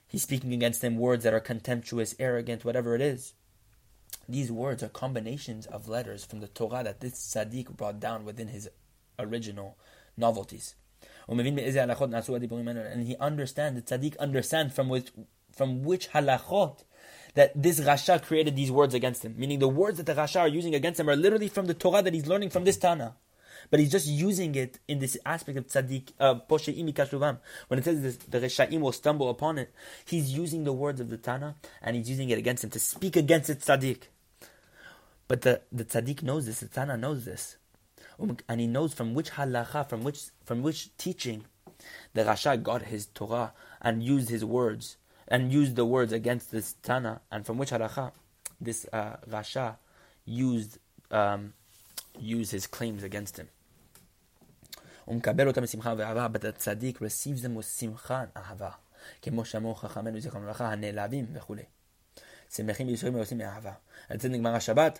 he's 0.08 0.22
speaking 0.22 0.54
against 0.54 0.82
them 0.82 0.98
words 0.98 1.24
that 1.24 1.34
are 1.34 1.40
contemptuous, 1.40 2.16
arrogant, 2.20 2.64
whatever 2.64 2.94
it 2.94 3.02
is. 3.02 3.34
These 4.30 4.52
words 4.52 4.84
are 4.84 4.90
combinations 4.90 5.66
of 5.66 5.90
letters 5.90 6.24
from 6.24 6.42
the 6.42 6.48
Torah 6.48 6.84
that 6.84 7.00
this 7.00 7.14
tzaddik 7.14 7.76
brought 7.76 8.00
down 8.00 8.24
within 8.24 8.50
his 8.50 8.70
original 9.18 9.78
novelties. 10.16 10.76
And 11.28 11.42
he 11.42 13.16
understands, 13.20 13.82
the 13.82 13.98
tzaddik 13.98 14.18
understands 14.20 14.76
from 14.76 14.90
which, 14.90 15.12
from 15.52 15.84
which 15.84 16.10
halachot 16.12 16.84
that 17.36 17.52
this 17.56 17.80
Rasha 17.80 18.22
created 18.22 18.56
these 18.56 18.72
words 18.72 18.94
against 18.94 19.26
him. 19.26 19.36
Meaning 19.38 19.60
the 19.60 19.68
words 19.68 19.98
that 19.98 20.06
the 20.06 20.14
Rasha 20.14 20.42
are 20.42 20.48
using 20.48 20.76
against 20.76 21.00
him 21.00 21.10
are 21.10 21.16
literally 21.16 21.48
from 21.48 21.66
the 21.66 21.74
Torah 21.74 22.02
that 22.02 22.14
he's 22.14 22.28
learning 22.28 22.50
from 22.50 22.64
this 22.64 22.78
Tana. 22.78 23.16
But 23.70 23.80
he's 23.80 23.92
just 23.92 24.08
using 24.08 24.56
it 24.56 24.80
in 24.88 25.00
this 25.00 25.18
aspect 25.26 25.58
of 25.58 25.68
tzaddik, 25.68 26.12
uh, 26.20 26.36
When 27.68 27.80
it 27.80 27.86
says 27.86 28.02
this, 28.02 28.18
the 28.18 28.40
Reshaim 28.40 28.82
will 28.82 28.92
stumble 28.92 29.30
upon 29.30 29.58
it, 29.58 29.74
he's 30.06 30.32
using 30.32 30.64
the 30.64 30.74
words 30.74 31.00
of 31.00 31.10
the 31.10 31.18
Tana 31.18 31.56
and 31.82 31.96
he's 31.96 32.10
using 32.10 32.30
it 32.30 32.38
against 32.38 32.64
him 32.64 32.70
to 32.72 32.80
speak 32.80 33.16
against 33.16 33.50
it 33.50 33.60
tzaddik. 33.60 34.04
But 35.28 35.42
the, 35.42 35.62
the 35.72 35.86
tzaddik 35.86 36.24
knows 36.24 36.46
this, 36.46 36.60
the 36.60 36.68
Tana 36.68 36.98
knows 36.98 37.26
this. 37.26 37.58
Um, 38.20 38.38
and 38.48 38.62
he 38.62 38.68
knows 38.68 38.94
from 38.94 39.14
which 39.14 39.32
halacha, 39.32 39.88
from 39.90 40.04
which, 40.04 40.26
from 40.46 40.62
which 40.62 40.96
teaching 40.98 41.46
the 42.14 42.24
Rasha 42.24 42.62
got 42.62 42.84
his 42.84 43.08
Torah 43.08 43.54
and 43.82 44.04
used 44.04 44.30
his 44.30 44.46
words 44.46 44.98
and 45.27 45.53
used 45.53 45.77
the 45.77 45.85
words 45.85 46.13
against 46.13 46.51
this 46.51 46.75
Tana, 46.83 47.21
and 47.31 47.45
from 47.45 47.59
which 47.59 47.71
halacha 47.71 48.13
this 48.61 48.87
uh, 48.93 49.17
Rasha 49.29 49.77
used 50.25 50.79
um, 51.11 51.53
used 52.19 52.53
his 52.53 52.67
claims 52.67 53.03
against 53.03 53.37
him. 53.39 53.49
But 55.07 55.25
the 55.25 56.55
tzaddik 56.59 57.01
receives 57.01 57.43
them 57.43 57.55
with 57.55 57.67
simcha 57.67 58.29
and 58.35 58.35
ahava. 58.35 58.75
כמו 59.23 59.45
שאמרו 59.45 59.75
חכמינו 59.75 60.21
זיכרון 60.21 60.45
לברכה, 60.45 60.73
הנעלבים 60.73 61.27
וכולי. 61.33 61.63
שמחים 62.55 62.87
בייסורים 62.87 63.15
ועושים 63.15 63.39
מאהבה. 63.39 63.73
אצל 64.15 64.29
נגמר 64.29 64.55
השבת, 64.55 64.99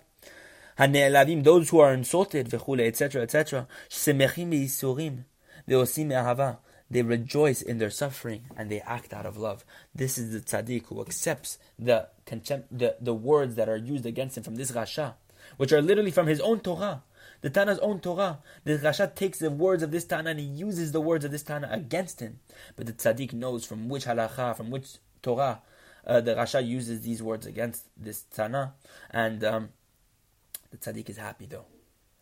הנעלבים, 0.77 1.41
those 1.43 1.69
who 1.69 1.73
are 1.73 1.93
insulted 1.93 2.47
וכולי, 2.49 2.89
etc., 2.89 3.15
etc., 3.23 3.55
שמחים 3.89 4.49
בייסורים 4.49 5.21
ועושים 5.67 6.07
מאהבה 6.07 6.51
they 6.90 7.02
rejoice 7.02 7.62
in 7.62 7.78
their 7.78 7.90
suffering 7.90 8.42
and 8.56 8.70
they 8.70 8.80
act 8.80 9.12
out 9.12 9.26
of 9.26 9.36
love. 9.36 9.64
This 9.94 10.18
is 10.18 10.32
the 10.32 10.40
tzaddik 10.40 10.86
who 10.86 11.00
accepts 11.00 11.58
the 11.78 12.08
contempt, 12.26 12.78
the, 12.78 12.96
the 13.00 13.14
words 13.14 13.54
that 13.56 13.68
are 13.68 13.76
used 13.76 14.06
against 14.06 14.36
him 14.36 14.44
from 14.44 14.56
this 14.56 14.72
rasha, 14.72 15.14
which 15.56 15.72
are 15.72 15.82
literally 15.82 16.10
from 16.10 16.26
his 16.26 16.40
own 16.40 16.60
Torah, 16.60 17.02
the 17.40 17.50
Tana's 17.50 17.78
own 17.80 18.00
Torah. 18.00 18.38
The 18.64 18.78
rasha 18.78 19.14
takes 19.14 19.38
the 19.38 19.50
words 19.50 19.82
of 19.82 19.90
this 19.90 20.04
Tana 20.04 20.30
and 20.30 20.40
he 20.40 20.46
uses 20.46 20.92
the 20.92 21.00
words 21.00 21.24
of 21.24 21.30
this 21.30 21.42
Tana 21.42 21.68
against 21.70 22.20
him. 22.20 22.40
But 22.76 22.86
the 22.86 22.92
tzaddik 22.92 23.32
knows 23.32 23.64
from 23.64 23.88
which 23.88 24.04
halacha, 24.06 24.56
from 24.56 24.70
which 24.70 24.96
Torah, 25.22 25.60
uh, 26.06 26.20
the 26.20 26.34
Rasha 26.34 26.66
uses 26.66 27.00
these 27.00 27.22
words 27.22 27.46
against 27.46 27.84
this 27.96 28.22
Tana, 28.22 28.74
and 29.10 29.42
um, 29.44 29.68
the 30.70 30.76
tzaddik 30.76 31.08
is 31.08 31.16
happy 31.16 31.46
though, 31.46 31.66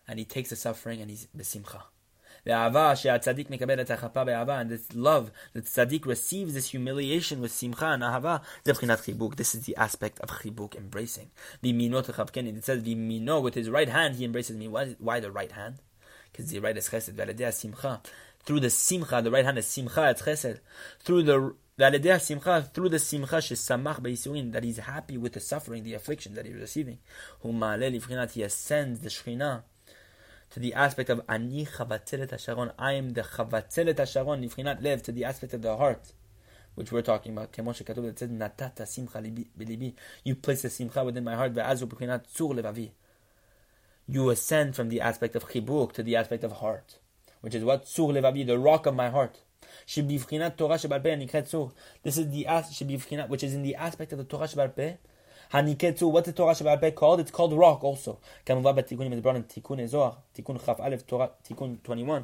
and 0.06 0.18
he 0.18 0.24
takes 0.24 0.50
the 0.50 0.56
suffering 0.56 1.00
and 1.00 1.10
he's 1.10 1.26
besimcha. 1.36 1.82
And 2.44 2.74
this 4.70 4.92
love, 4.94 5.30
the 5.52 5.62
tzaddik 5.62 6.06
receives 6.06 6.54
this 6.54 6.70
humiliation 6.70 7.40
with 7.40 7.52
simcha 7.52 7.86
and 7.86 8.02
ahava. 8.02 8.40
This 8.64 9.54
is 9.54 9.64
the 9.64 9.76
aspect 9.76 10.18
of 10.18 10.28
chibuk, 10.30 10.74
embracing. 10.74 11.30
It 11.62 12.64
says, 12.64 12.82
with 12.82 13.54
his 13.54 13.70
right 13.70 13.88
hand 13.88 14.16
he 14.16 14.24
embraces 14.24 14.56
me. 14.56 14.66
Why, 14.66 14.96
why 14.98 15.20
the 15.20 15.30
right 15.30 15.52
hand? 15.52 15.76
Because 16.32 16.50
the 16.50 16.58
right 16.58 16.76
is 16.76 16.88
chesed. 16.88 17.54
simcha. 17.54 18.00
Through 18.44 18.58
the 18.58 18.70
simcha, 18.70 19.22
the 19.22 19.30
right 19.30 19.44
hand 19.44 19.58
is 19.58 19.66
simcha, 19.66 20.10
it's 20.10 20.22
chesed. 20.22 20.58
Through 20.98 21.22
the 21.22 21.54
simcha, 22.18 22.70
through 22.74 22.88
the 22.88 22.98
simcha 22.98 23.36
shesamach 23.36 24.52
that 24.52 24.64
he's 24.64 24.78
happy 24.78 25.16
with 25.16 25.34
the 25.34 25.40
suffering, 25.40 25.84
the 25.84 25.94
affliction 25.94 26.34
that 26.34 26.46
he's 26.46 26.56
receiving. 26.56 26.98
He 27.40 28.42
ascends 28.42 28.98
the 28.98 29.08
shechina 29.10 29.62
to 30.52 30.60
the 30.60 30.74
aspect 30.74 31.10
of 31.10 31.22
ani 31.28 31.66
chavatzelet 31.66 32.30
hasharon. 32.30 32.72
I 32.78 32.92
am 32.92 33.10
the 33.10 33.22
chavatzelet 33.22 33.94
hasharon 33.94 34.44
nifrinat 34.46 34.82
lev 34.82 35.02
to 35.04 35.12
the 35.12 35.24
aspect 35.24 35.54
of 35.54 35.62
the 35.62 35.76
heart, 35.76 36.12
which 36.74 36.92
we're 36.92 37.02
talking 37.02 37.32
about. 37.32 37.52
Kemoshe 37.52 37.84
katuv 37.84 38.04
that 38.04 38.18
says 38.18 38.28
natata 38.28 38.86
simcha 38.86 39.18
belibi. 39.18 39.94
You 40.24 40.34
place 40.34 40.62
the 40.62 40.70
simcha 40.70 41.02
within 41.02 41.24
my 41.24 41.34
heart. 41.34 41.54
Ve'azu 41.54 41.86
b'chinat 41.86 42.26
tzur 42.34 42.54
levavi. 42.54 42.90
You 44.06 44.30
ascend 44.30 44.76
from 44.76 44.88
the 44.90 45.00
aspect 45.00 45.36
of 45.36 45.48
chibuk 45.48 45.92
to 45.92 46.02
the 46.02 46.16
aspect 46.16 46.44
of 46.44 46.52
heart, 46.52 46.98
which 47.40 47.54
is 47.54 47.64
what 47.64 47.86
tzur 47.86 48.12
levavi, 48.12 48.46
the 48.46 48.58
rock 48.58 48.86
of 48.86 48.94
my 48.94 49.08
heart. 49.08 49.38
This 49.86 49.96
is 52.18 52.30
the 52.30 53.24
which 53.28 53.42
is 53.42 53.54
in 53.54 53.62
the 53.62 53.74
aspect 53.74 54.12
of 54.12 54.18
the 54.18 54.24
Torah 54.24 54.68
peh 54.68 54.96
Haniketsu, 55.52 56.10
what's 56.10 56.26
the 56.26 56.32
Torah 56.32 56.52
Shebal 56.52 56.94
called? 56.94 57.20
It's 57.20 57.30
called 57.30 57.52
rock 57.52 57.84
also. 57.84 58.18
כמובן 58.46 58.76
בתיקון 58.76 59.10
מדברון, 59.10 59.42
תיקון 59.42 59.80
אזוהר, 59.80 60.10
תיקון 60.32 60.58
כ"א, 60.58 60.96
תיקון 61.42 61.76
21. 61.84 62.22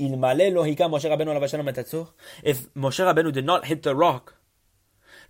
אלמלא 0.00 0.44
לא 0.44 0.64
היכה 0.64 0.88
משה 0.88 1.12
רבנו 1.12 1.30
עליו 1.30 1.44
השלום 1.44 1.68
את 1.68 1.78
if 2.44 2.56
Moshe 2.76 3.00
Rabbeinu 3.00 3.32
did 3.32 3.44
not 3.44 3.64
hit 3.64 3.82
the 3.82 3.94
rock, 3.94 4.32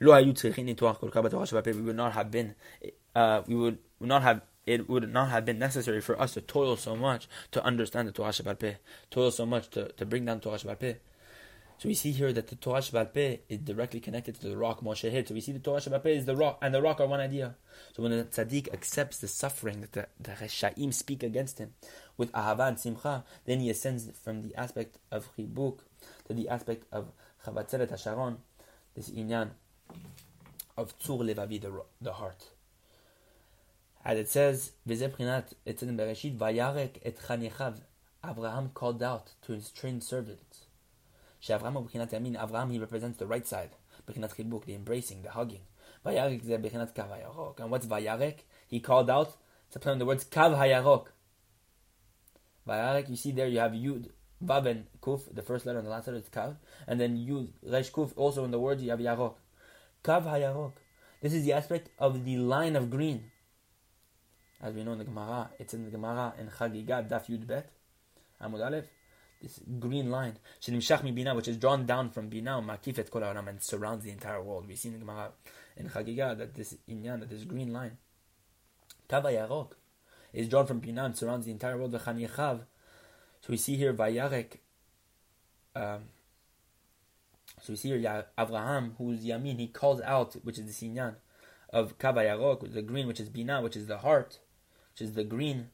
lo 0.01 0.13
היו 0.13 0.35
צריכים 0.35 0.67
ניתוח 0.67 0.97
כל 0.97 1.11
כך 1.11 1.17
בתורה 1.17 1.47
שבעל 1.47 1.63
we 1.63 1.89
would 1.89 1.97
not 1.97 2.17
have 2.17 2.31
been, 2.31 2.55
uh, 3.17 3.43
we 3.49 3.55
would 3.55 3.79
not 4.01 4.23
have 4.23 4.41
it 4.67 4.89
would 4.89 5.13
not 5.13 5.29
have 5.29 5.45
been 5.45 5.59
necessary 5.59 6.01
for 6.01 6.21
us 6.21 6.35
to 6.35 6.41
toil 6.41 6.77
so 6.77 6.95
much 6.95 7.29
to 7.51 7.65
understand 7.65 8.09
the 8.09 8.13
Torah 8.13 8.31
Shebal 8.31 8.59
Peh, 8.59 8.75
toil 9.11 9.31
so 9.31 9.45
much 9.45 9.69
to, 9.71 9.89
to 9.99 10.07
bring 10.07 10.25
down 10.25 10.39
Torah 10.41 10.59
Shebal 10.59 10.79
Peh. 10.79 10.95
So 11.83 11.89
we 11.89 11.97
see 11.97 12.13
here 12.13 12.33
that 12.33 12.47
the 12.47 12.55
Torah 12.55 12.79
Shebal 12.79 13.41
is 13.49 13.59
directly 13.59 13.99
connected 13.99 14.37
to 14.37 14.49
the 14.49 14.57
rock 14.57 14.83
Moshe 14.83 15.11
hit. 15.11 15.27
So 15.27 15.35
we 15.35 15.41
see 15.41 15.51
the 15.51 15.59
Torah 15.59 15.81
Shebal 15.81 16.07
is 16.07 16.27
the 16.27 16.37
rock, 16.37 16.59
and 16.63 16.73
the 16.73 16.81
rock 16.81 17.01
are 17.01 17.09
one 17.09 17.19
idea. 17.19 17.57
So 17.97 18.05
when 18.05 18.13
the 18.13 18.23
tzaddik 18.23 18.73
accepts 18.73 19.19
the 19.19 19.27
suffering 19.27 19.81
that 19.81 19.91
the, 19.91 20.07
the 20.21 20.31
Reshaim 20.31 20.95
speak 20.95 21.25
against 21.25 21.59
him 21.59 21.75
with 22.17 22.31
Ahava 22.31 22.69
and 22.69 22.79
Simcha, 22.79 23.25
then 23.47 23.59
he 23.59 23.69
ascends 23.69 24.09
from 24.23 24.43
the 24.43 24.55
aspect 24.55 24.99
of 25.11 25.29
Chibuk 25.37 25.81
to 26.29 26.35
the 26.35 26.49
aspect 26.49 26.85
of 26.93 27.11
Chavatzeret 27.45 27.91
HaSharon, 27.91 28.37
this 28.95 29.11
inyan 29.11 29.51
of 30.77 30.97
Tzur 31.01 31.35
Levavi, 31.35 31.61
the, 31.61 31.83
the 32.01 32.13
heart. 32.13 32.45
As 34.05 34.19
it 34.19 34.29
says, 34.29 34.71
V'zeh 34.89 35.13
says 35.17 35.91
Bereshit, 35.97 36.39
Vayarek 36.39 36.99
et 37.05 37.19
Chanechav, 37.19 37.81
Abraham 38.25 38.71
called 38.73 39.03
out 39.03 39.33
to 39.45 39.53
his 39.53 39.71
trained 39.71 40.05
servants. 40.05 40.52
שאברהם 41.42 41.74
הוא 41.74 41.86
בחינת 41.86 42.14
ימין, 42.14 42.36
אברהם 42.36 42.72
he 42.72 42.74
represents 42.74 43.22
the 43.22 43.26
right 43.26 43.50
side, 43.50 44.02
בחינת 44.08 44.32
חיבוק, 44.32 44.64
the 44.64 44.68
embracing, 44.68 45.28
the 45.28 45.36
hugging. 45.36 45.78
וירק 46.06 46.44
זה 46.44 46.58
בחינת 46.58 46.96
קו 46.96 47.04
הירוק. 47.12 47.62
And 47.62 47.64
what's 47.64 47.86
וירק? 47.90 48.42
He 48.72 48.80
called 48.80 49.10
out, 49.10 49.28
to 49.72 49.80
play 49.80 49.92
on 49.92 50.00
the 50.00 50.06
words 50.06 50.34
קו 50.34 50.56
הירוק. 50.60 51.12
וירק, 52.68 53.06
you 53.08 53.16
see 53.16 53.32
there 53.32 53.48
you 53.48 53.60
have 53.60 53.74
yud, 53.74 54.10
vav 54.44 54.66
and 54.66 54.86
kuf, 55.02 55.34
the 55.34 55.42
first 55.42 55.66
letter 55.66 55.80
and 55.80 55.88
the 55.88 55.92
last 55.92 56.08
letter 56.08 56.20
is 56.20 56.30
kav, 56.30 56.56
and 56.88 57.00
then 57.00 57.18
yud, 57.18 57.50
resh 57.64 57.92
kuf, 57.92 58.12
also 58.16 58.44
in 58.46 58.52
the 58.52 58.60
words 58.60 58.84
you 58.84 58.90
have 58.90 59.00
yarok. 59.00 59.36
Kav 60.04 60.24
hayarok. 60.24 60.74
This 61.22 61.34
is 61.34 61.44
the 61.46 61.54
aspect 61.54 61.90
of 61.98 62.26
the 62.26 62.38
line 62.38 62.76
of 62.76 62.90
green. 62.90 63.32
As 64.62 64.74
we 64.74 64.84
know 64.84 64.94
in 64.94 65.00
the 65.00 65.06
Gemara, 65.06 65.50
it's 65.60 65.74
in 65.74 65.86
the 65.86 65.92
Gemara 65.92 66.34
in 66.40 66.48
Chagiga, 66.48 67.08
Daf 67.08 67.28
Yud 67.28 67.46
Bet, 67.46 67.70
Amud 68.42 68.66
Aleph 68.66 68.86
this 69.43 69.61
green 69.81 70.11
line, 70.11 70.37
which 70.57 71.49
is 71.49 71.57
drawn 71.57 71.85
down 71.85 72.11
from 72.11 72.29
Bina, 72.29 72.63
Makifet 72.63 73.11
Kol 73.11 73.25
and 73.25 73.63
surrounds 73.63 74.05
the 74.05 74.11
entire 74.11 74.43
world. 74.43 74.69
We 74.69 74.77
see 74.77 74.89
in 74.89 75.01
Gemara 75.01 75.33
in 75.77 75.89
Chagiga 75.89 76.39
that 76.39 76.55
this 76.55 76.77
inyan, 76.89 77.21
that 77.21 77.31
this 77.31 77.45
green 77.45 77.73
line, 77.73 77.99
Kava 79.09 79.29
Yarok, 79.29 79.73
is 80.33 80.49
drawn 80.49 80.67
from 80.67 80.79
Bina 80.79 81.05
and 81.05 81.17
surrounds 81.17 81.47
the 81.47 81.53
entire 81.53 81.77
world. 81.77 81.93
V'chanichav. 81.93 82.61
So 83.41 83.49
we 83.49 83.57
see 83.57 83.77
here 83.77 83.93
Vayarek. 83.93 84.59
Um, 85.75 86.05
so 87.61 87.73
we 87.73 87.77
see 87.77 87.89
here 87.89 88.27
Avraham, 88.39 88.93
who's 88.97 89.25
Yamin, 89.25 89.59
he 89.59 89.67
calls 89.67 90.01
out, 90.03 90.35
which 90.45 90.59
is 90.59 90.67
the 90.67 90.87
sinyan 90.87 91.17
of 91.71 91.99
Kava 91.99 92.21
Yarok, 92.21 92.73
the 92.73 92.83
green, 92.83 93.07
which 93.07 93.21
is 93.21 93.29
Bina, 93.29 93.61
which 93.61 93.77
is 93.77 93.87
the 93.87 93.99
heart, 93.99 94.39
which 94.93 95.03
is 95.03 95.15
the 95.15 95.25
green 95.25 95.71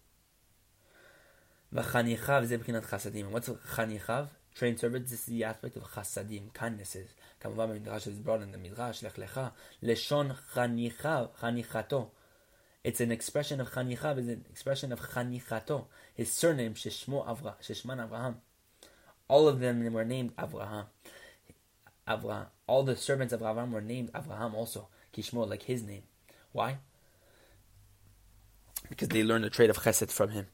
V'chanichav 1.74 2.46
ze 2.46 2.58
b'chinat 2.58 2.86
chasadim. 2.88 3.30
What's 3.30 3.50
chanichav? 3.50 4.28
Trained 4.56 4.80
servants, 4.80 5.12
this 5.12 5.22
is 5.22 5.26
the 5.26 5.44
aspect 5.44 5.76
of 5.78 5.84
chasadim, 5.84 6.54
kindnesses. 6.54 7.10
כמובן 7.42 7.70
במדרש 7.70 8.08
is 8.08 8.20
brought 8.20 8.42
in 8.42 8.52
the 8.52 8.58
midrash, 8.58 9.04
לך 9.04 9.18
לך, 9.18 9.42
לשון 9.82 10.34
חניכיו, 10.34 11.26
חניכתו. 11.40 12.10
It's 12.86 13.02
an 13.02 13.12
expression 13.12 13.60
of 13.60 13.70
חניכיו, 13.72 14.18
it's 14.18 14.30
an 14.30 14.46
expression 14.54 14.92
of 14.92 15.00
חניכתו. 15.00 15.86
His 16.18 16.32
surname, 16.32 16.76
ששמו 16.76 17.32
אברהם, 17.32 17.56
ששמן 17.62 18.00
אברהם. 18.00 18.34
All 19.30 19.48
of 19.48 19.60
them 19.60 19.92
were 19.92 20.06
named 20.06 20.36
Avraham. 20.36 20.86
Avraham. 22.08 22.48
All 22.68 22.84
the 22.84 22.96
servants 22.96 23.34
of 23.34 23.42
Avraham 23.42 23.72
were 23.72 23.82
named 23.82 24.12
Avraham 24.14 24.54
also. 24.54 24.90
Kishmo, 25.14 25.48
like 25.50 25.64
his 25.64 25.82
name. 25.84 26.04
Why? 26.52 26.78
Because 28.90 29.08
they 29.08 29.24
learned 29.24 29.46
the 29.46 29.50
trait 29.50 29.70
of 29.70 29.78
chesed 29.78 30.12
from 30.12 30.30
him. 30.32 30.48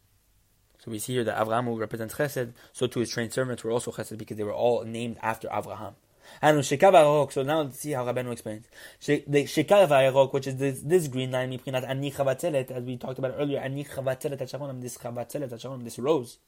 So 0.85 0.91
we 0.91 0.99
see 0.99 1.15
here 1.15 1.25
that 1.25 1.39
Avraham 1.39 1.79
represents 1.79 2.15
Chesed, 2.15 2.53
so 2.73 2.87
too 2.87 3.01
his 3.01 3.09
trained 3.09 3.33
servants 3.33 3.65
were 3.65 3.71
also 3.71 3.91
Chesed 3.91 4.19
because 4.19 4.37
they 4.37 4.45
were 4.45 4.53
all 4.53 4.85
named 4.85 5.17
after 5.23 5.49
Avraham. 5.49 5.95
And 6.43 6.65
so 6.65 6.77
now 6.77 7.63
let's 7.63 7.81
see 7.81 7.93
how 7.93 8.05
Rabbeinu 8.05 8.33
explains. 8.33 8.67
The 9.07 9.23
Shekav 9.45 9.89
Arok, 9.89 10.33
which 10.35 10.47
is 10.47 10.57
this, 10.57 10.81
this 10.81 11.09
green 11.09 11.31
line, 11.31 11.51
Miprinat 11.51 11.89
Ani 11.89 12.11
Chavatzelet, 12.11 12.71
as 12.71 12.85
we 12.85 12.97
talked 12.99 13.19
about 13.19 13.35
earlier, 13.39 13.61
Ani 13.61 13.85
Hasharonim, 13.85 14.83
this 14.83 14.99
Hasharonim, 14.99 15.85
this 15.85 15.99
rose. 15.99 16.39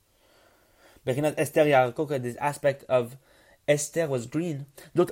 Bechinat 1.07 1.35
Esther 1.39 1.65
Yarkoka, 1.65 2.21
this 2.21 2.37
aspect 2.37 2.85
of 2.89 3.17
Esther 3.69 4.07
was 4.07 4.27
green. 4.27 4.67
The 4.95 5.05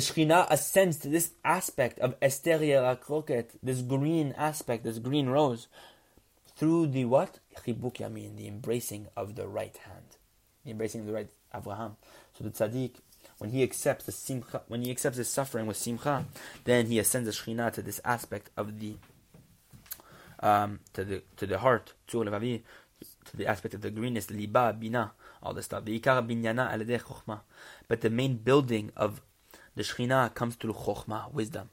Shekhinah 0.00 0.46
ascends 0.50 0.96
to 0.98 1.08
this 1.08 1.30
aspect 1.44 1.98
of 2.00 2.16
Esther 2.20 2.58
Yarakroket, 2.58 3.50
this 3.62 3.82
green 3.82 4.34
aspect, 4.36 4.84
this 4.84 4.98
green 4.98 5.28
rose, 5.28 5.68
through 6.56 6.88
the 6.88 7.04
what? 7.04 7.38
Chibuk 7.64 7.96
yamin, 7.96 8.36
the 8.36 8.48
embracing 8.48 9.06
of 9.16 9.36
the 9.36 9.46
right 9.46 9.76
hand, 9.76 10.16
the 10.64 10.72
embracing 10.72 11.02
of 11.02 11.06
the 11.06 11.12
right 11.12 11.28
Abraham. 11.54 11.96
So 12.36 12.42
the 12.44 12.50
tzaddik, 12.50 12.96
when 13.38 13.50
he 13.50 13.62
accepts 13.62 14.06
the 14.06 14.12
simcha, 14.12 14.62
when 14.68 14.82
he 14.82 14.90
accepts 14.90 15.18
his 15.18 15.28
suffering 15.28 15.66
with 15.66 15.76
simcha, 15.76 16.24
then 16.64 16.86
he 16.86 16.98
ascends 16.98 17.26
the 17.26 17.32
shechina 17.32 17.70
to 17.72 17.82
this 17.82 18.00
aspect 18.04 18.50
of 18.56 18.80
the 18.80 18.96
um, 20.40 20.80
to 20.94 21.04
the 21.04 21.22
to 21.36 21.46
the 21.46 21.58
heart, 21.58 21.92
to 22.08 22.24
the 23.34 23.46
aspect 23.46 23.74
of 23.74 23.82
the 23.82 23.90
greenness, 23.90 24.30
liba, 24.30 24.74
bina, 24.78 25.12
all 25.42 25.52
this 25.52 25.66
stuff. 25.66 25.84
But 25.84 28.00
the 28.00 28.10
main 28.10 28.36
building 28.36 28.92
of 28.96 29.20
the 29.74 29.82
shechina 29.82 30.32
comes 30.34 30.54
through 30.56 30.72
chokhmah, 30.72 31.32
wisdom. 31.32 31.68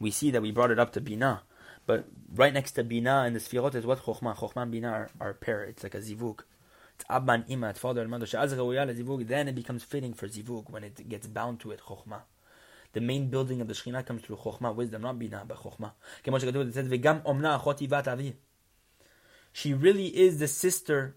We 0.00 0.10
see 0.10 0.32
that 0.32 0.42
we 0.42 0.50
brought 0.50 0.72
it 0.72 0.80
up 0.80 0.92
to 0.94 1.00
bina, 1.00 1.42
but 1.86 2.06
right 2.34 2.52
next 2.52 2.72
to 2.72 2.84
Bina 2.84 3.22
and 3.26 3.34
the 3.34 3.40
Sfirot 3.40 3.74
is 3.74 3.84
what 3.84 4.00
Chokhmah. 4.00 4.36
Chokhmah 4.36 4.62
and 4.62 4.72
Bina 4.72 4.88
are, 4.88 5.10
are 5.20 5.34
pair. 5.34 5.64
It's 5.64 5.82
like 5.82 5.94
a 5.94 5.98
zivug. 5.98 6.40
It's 6.94 7.04
Abba 7.08 7.32
and 7.32 7.44
Ima, 7.48 7.70
it's 7.70 7.78
father 7.78 8.02
and 8.02 8.10
mother. 8.10 8.26
Then 8.26 9.48
it 9.48 9.54
becomes 9.54 9.82
fitting 9.82 10.14
for 10.14 10.28
zivug 10.28 10.70
when 10.70 10.84
it 10.84 11.08
gets 11.08 11.26
bound 11.26 11.60
to 11.60 11.70
it, 11.72 11.80
Chokhmah. 11.80 12.22
The 12.92 13.00
main 13.00 13.30
building 13.30 13.60
of 13.60 13.68
the 13.68 13.74
Shekhinah 13.74 14.04
comes 14.06 14.22
through 14.22 14.36
Chokhmah, 14.36 14.74
wisdom, 14.74 15.02
not 15.02 15.18
Bina, 15.18 15.44
but 15.46 15.58
Chokhmah. 15.58 15.92
it 16.24 16.74
says. 16.74 18.32
She 19.52 19.74
really 19.74 20.06
is 20.06 20.38
the 20.38 20.48
sister. 20.48 21.16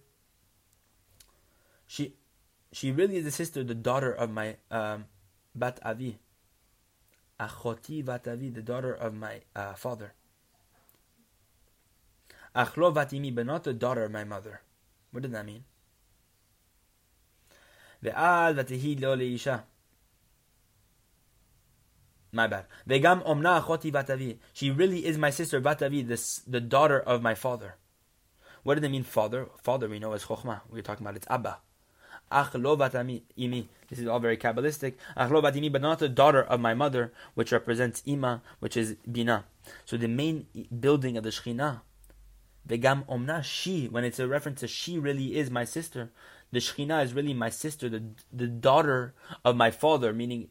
She, 1.87 2.15
she 2.71 2.91
really 2.91 3.17
is 3.17 3.25
the 3.25 3.31
sister, 3.31 3.63
the 3.63 3.75
daughter 3.75 4.11
of 4.11 4.31
my 4.31 4.55
um, 4.71 5.05
bat 5.53 5.79
avi. 5.83 6.17
Achoti 7.39 8.03
vat 8.03 8.27
avi, 8.27 8.49
the 8.49 8.61
daughter 8.61 8.93
of 8.93 9.13
my 9.13 9.41
uh, 9.55 9.73
father. 9.73 10.13
Achlo 12.55 12.93
vatimi, 12.93 13.33
but 13.33 13.45
not 13.45 13.63
the 13.63 13.73
daughter 13.73 14.03
of 14.05 14.11
my 14.11 14.23
mother. 14.23 14.61
What 15.11 15.23
does 15.23 15.31
that 15.31 15.45
mean? 15.45 15.63
Ve'al 18.03 18.55
vatihi 18.55 19.01
lo 19.01 19.15
leisha. 19.15 19.63
My 22.31 22.47
bad. 22.47 22.65
Vegam 22.87 23.25
omna 23.25 23.61
achoti 23.61 23.91
vatavi. 23.91 24.37
She 24.53 24.71
really 24.71 25.05
is 25.05 25.17
my 25.17 25.29
sister 25.29 25.61
vatavi, 25.61 26.05
this, 26.05 26.41
the 26.47 26.61
daughter 26.61 26.99
of 26.99 27.21
my 27.21 27.33
father. 27.33 27.75
What 28.63 28.75
does 28.75 28.83
it 28.83 28.91
mean, 28.91 29.03
father? 29.03 29.47
Father 29.61 29.87
we 29.87 29.99
know 29.99 30.13
is 30.13 30.23
chokhmah. 30.23 30.61
We 30.69 30.79
are 30.79 30.83
talking 30.83 31.05
about 31.05 31.15
its 31.15 31.27
abba. 31.29 31.59
Ach 32.31 32.53
lo 32.55 32.75
imi. 32.75 33.67
This 33.89 33.99
is 33.99 34.07
all 34.07 34.19
very 34.19 34.37
kabbalistic. 34.37 34.95
Ach 35.15 35.29
lo 35.29 35.41
imi, 35.41 35.71
but 35.71 35.81
not 35.81 35.99
the 35.99 36.09
daughter 36.09 36.41
of 36.41 36.59
my 36.59 36.73
mother, 36.73 37.13
which 37.35 37.51
represents 37.51 38.01
ima, 38.05 38.41
which 38.59 38.75
is 38.75 38.95
bina. 39.09 39.45
So 39.85 39.97
the 39.97 40.07
main 40.07 40.47
building 40.79 41.17
of 41.17 41.23
the 41.23 41.29
Shekhinah, 41.29 41.81
vegam 42.67 43.05
omna 43.07 43.43
she, 43.43 43.87
when 43.87 44.03
it's 44.03 44.19
a 44.19 44.27
reference 44.27 44.61
to 44.61 44.67
she 44.67 44.99
really 44.99 45.37
is 45.37 45.49
my 45.49 45.65
sister. 45.65 46.11
The 46.51 46.59
Shekhinah 46.59 47.03
is 47.03 47.13
really 47.13 47.33
my 47.33 47.49
sister, 47.49 47.89
the 47.89 48.03
the 48.31 48.47
daughter 48.47 49.13
of 49.43 49.55
my 49.55 49.71
father, 49.71 50.13
meaning 50.13 50.49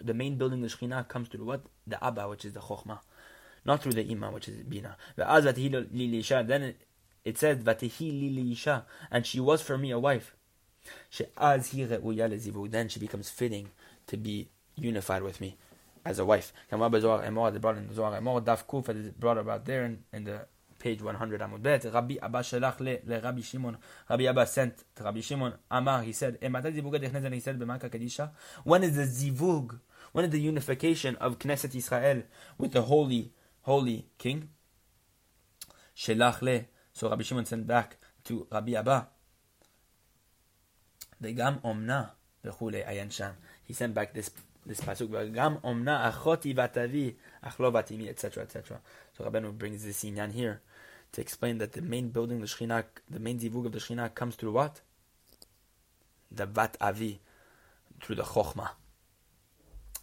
the 0.00 0.14
main 0.14 0.36
building 0.36 0.62
the 0.62 0.68
Shekhinah 0.68 1.08
comes 1.08 1.28
through 1.28 1.44
what? 1.44 1.62
The 1.86 2.02
Abba, 2.04 2.28
which 2.28 2.44
is 2.44 2.52
the 2.52 2.60
Chokhmah. 2.60 3.00
Not 3.64 3.82
through 3.82 3.92
the 3.92 4.10
Ima, 4.10 4.30
which 4.30 4.48
is 4.48 4.62
Bina. 4.62 4.96
Then 5.16 6.62
it, 6.62 6.82
it 7.24 7.38
says, 7.38 7.66
Isha 7.66 8.86
and 9.10 9.26
she 9.26 9.40
was 9.40 9.62
for 9.62 9.78
me 9.78 9.90
a 9.90 9.98
wife. 9.98 10.36
Then 11.40 11.62
she 11.62 13.00
becomes 13.00 13.30
fitting 13.30 13.70
to 14.06 14.18
be 14.18 14.50
unified 14.76 15.22
with 15.22 15.40
me 15.40 15.56
as 16.04 16.18
a 16.18 16.26
wife. 16.26 16.52
They 16.70 16.76
in 16.76 16.82
Kuf, 16.84 19.18
brought 19.18 19.38
about 19.38 19.64
there 19.64 19.84
in, 19.84 20.04
in 20.12 20.24
the 20.24 20.46
page 20.84 21.00
100 21.00 21.40
Amud 21.40 21.62
Bet. 21.62 21.86
Rabbi 21.86 22.16
Abba 22.20 22.40
shelach 22.40 22.78
le, 22.80 22.98
le 23.06 23.18
Rabbi 23.18 23.40
Shimon. 23.40 23.78
Rabbi 24.10 24.26
Abba 24.26 24.46
sent 24.46 24.84
Rabbi 25.00 25.20
Shimon. 25.20 25.54
Amar, 25.70 26.02
he 26.02 26.12
said, 26.12 26.36
eh, 26.42 26.50
he 26.50 27.40
said, 27.40 27.58
when 28.64 28.84
is 28.84 28.96
the 28.96 29.02
zivug 29.04 29.78
when 30.12 30.26
is 30.26 30.30
the 30.30 30.40
unification 30.40 31.16
of 31.16 31.38
Knesset 31.38 31.74
Israel 31.74 32.22
with 32.58 32.72
the 32.72 32.82
holy, 32.82 33.32
holy 33.62 34.06
king? 34.18 34.50
Shelach 35.96 36.42
le. 36.42 36.66
So 36.92 37.08
Rabbi 37.08 37.22
Shimon 37.22 37.46
sent 37.46 37.66
back 37.66 37.96
to 38.24 38.46
Rabbi 38.52 38.74
Abba. 38.74 39.08
Omna 41.22 42.10
v'chule 42.44 42.86
ayan 42.86 43.10
sham. 43.10 43.32
He 43.64 43.72
sent 43.72 43.94
back 43.94 44.12
this 44.12 44.30
this 44.66 44.80
pasuk. 44.80 45.08
Vegam 45.08 45.60
omna 45.62 46.12
achoti 46.12 46.54
vatavi 46.54 47.14
achlo 47.42 47.72
vatimi 47.72 48.08
etc 48.08 48.42
etc. 48.44 48.80
So 49.16 49.24
Rabbeinu 49.24 49.56
brings 49.56 49.84
this 49.84 50.04
inyan 50.04 50.32
here 50.32 50.60
to 51.14 51.20
explain 51.20 51.58
that 51.58 51.72
the 51.72 51.82
main 51.82 52.08
building 52.10 52.40
the 52.40 52.46
Shekhinah, 52.46 52.84
the 53.08 53.20
main 53.20 53.38
zivug 53.38 53.66
of 53.66 53.72
the 53.72 53.78
Shekhinah 53.78 54.14
comes 54.14 54.34
through 54.34 54.52
what? 54.52 54.80
The 56.30 56.46
vat 56.46 56.76
avi, 56.80 57.20
through 58.02 58.16
the 58.16 58.22
chokhmah. 58.22 58.70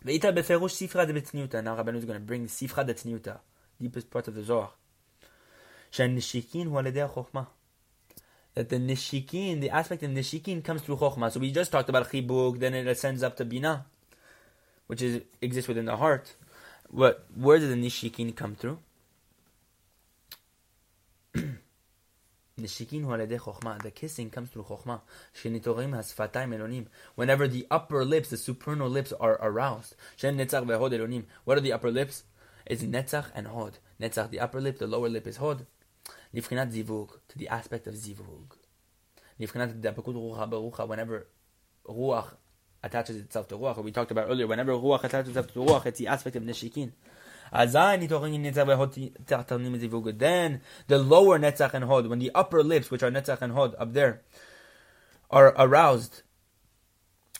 Ve'ita 0.05 0.33
beferush 0.33 0.87
sifra 0.87 1.05
de 1.05 1.13
betniuta. 1.13 1.63
Now 1.63 1.75
Rabbanu 1.75 1.97
is 1.97 2.05
going 2.05 2.19
to 2.19 2.25
bring 2.25 2.43
the 2.43 2.49
sifra 2.49 2.85
de 2.85 2.93
tniuta, 2.93 3.39
deepest 3.79 4.09
part 4.09 4.27
of 4.29 4.35
the 4.35 4.43
Zohar. 4.43 4.71
Nishikin 5.93 6.65
hu 6.65 6.71
chokhmah. 6.71 7.47
That 8.55 8.69
the 8.69 8.77
nishikin, 8.77 9.61
the 9.61 9.69
aspect 9.69 10.03
of 10.03 10.11
nishikin 10.11 10.63
comes 10.63 10.81
through 10.81 10.95
chokhmah. 10.95 11.31
So 11.31 11.39
we 11.41 11.51
just 11.51 11.71
talked 11.71 11.89
about 11.89 12.09
chibuk, 12.09 12.59
then 12.59 12.73
it 12.73 12.87
ascends 12.87 13.21
up 13.21 13.35
to 13.37 13.45
bina, 13.45 13.85
which 14.87 15.01
is 15.01 15.21
exists 15.41 15.67
within 15.67 15.85
the 15.85 15.97
heart. 15.97 16.35
What? 16.89 17.25
Where 17.35 17.59
does 17.59 17.69
the 17.69 17.75
nishikin 17.75 18.33
come 18.35 18.55
through? 18.55 18.79
The 22.61 23.91
kissing 23.93 24.29
comes 24.29 24.49
through 24.49 24.63
chokhmah. 24.63 25.01
Whenever 27.15 27.47
the 27.47 27.67
upper 27.71 28.05
lips, 28.05 28.29
the 28.29 28.37
supernal 28.37 28.89
lips, 28.89 29.13
are 29.13 29.39
aroused. 29.41 29.95
What 30.21 31.57
are 31.57 31.61
the 31.61 31.73
upper 31.73 31.91
lips? 31.91 32.23
It's 32.65 32.83
netzach 32.83 33.25
and 33.33 33.47
hod. 33.47 33.79
Netzach, 33.99 34.29
the 34.29 34.39
upper 34.39 34.61
lip, 34.61 34.77
the 34.79 34.87
lower 34.87 35.09
lip 35.09 35.27
is 35.27 35.37
hod. 35.37 35.65
To 36.33 36.41
the 37.35 37.47
aspect 37.49 37.87
of 37.87 37.95
zivug. 37.95 38.55
Whenever 39.37 41.25
ruach 41.87 42.35
attaches 42.83 43.15
itself 43.15 43.47
to 43.47 43.57
ruach, 43.57 43.83
we 43.83 43.91
talked 43.91 44.11
about 44.11 44.29
earlier, 44.29 44.45
whenever 44.47 44.73
ruach 44.73 45.03
attaches 45.03 45.29
itself 45.29 45.47
to 45.53 45.59
ruach, 45.59 45.85
it's 45.87 45.99
the 45.99 46.07
aspect 46.07 46.35
of 46.35 46.43
nishikin. 46.43 46.91
Then 47.52 48.00
the 50.88 50.98
lower 50.98 51.38
netzach 51.38 51.74
and 51.74 51.84
hod, 51.84 52.06
when 52.06 52.18
the 52.18 52.30
upper 52.34 52.62
lips, 52.62 52.90
which 52.90 53.02
are 53.02 53.10
netzach 53.10 53.40
and 53.40 53.52
hod 53.52 53.74
up 53.78 53.92
there, 53.92 54.22
are 55.30 55.54
aroused, 55.56 56.22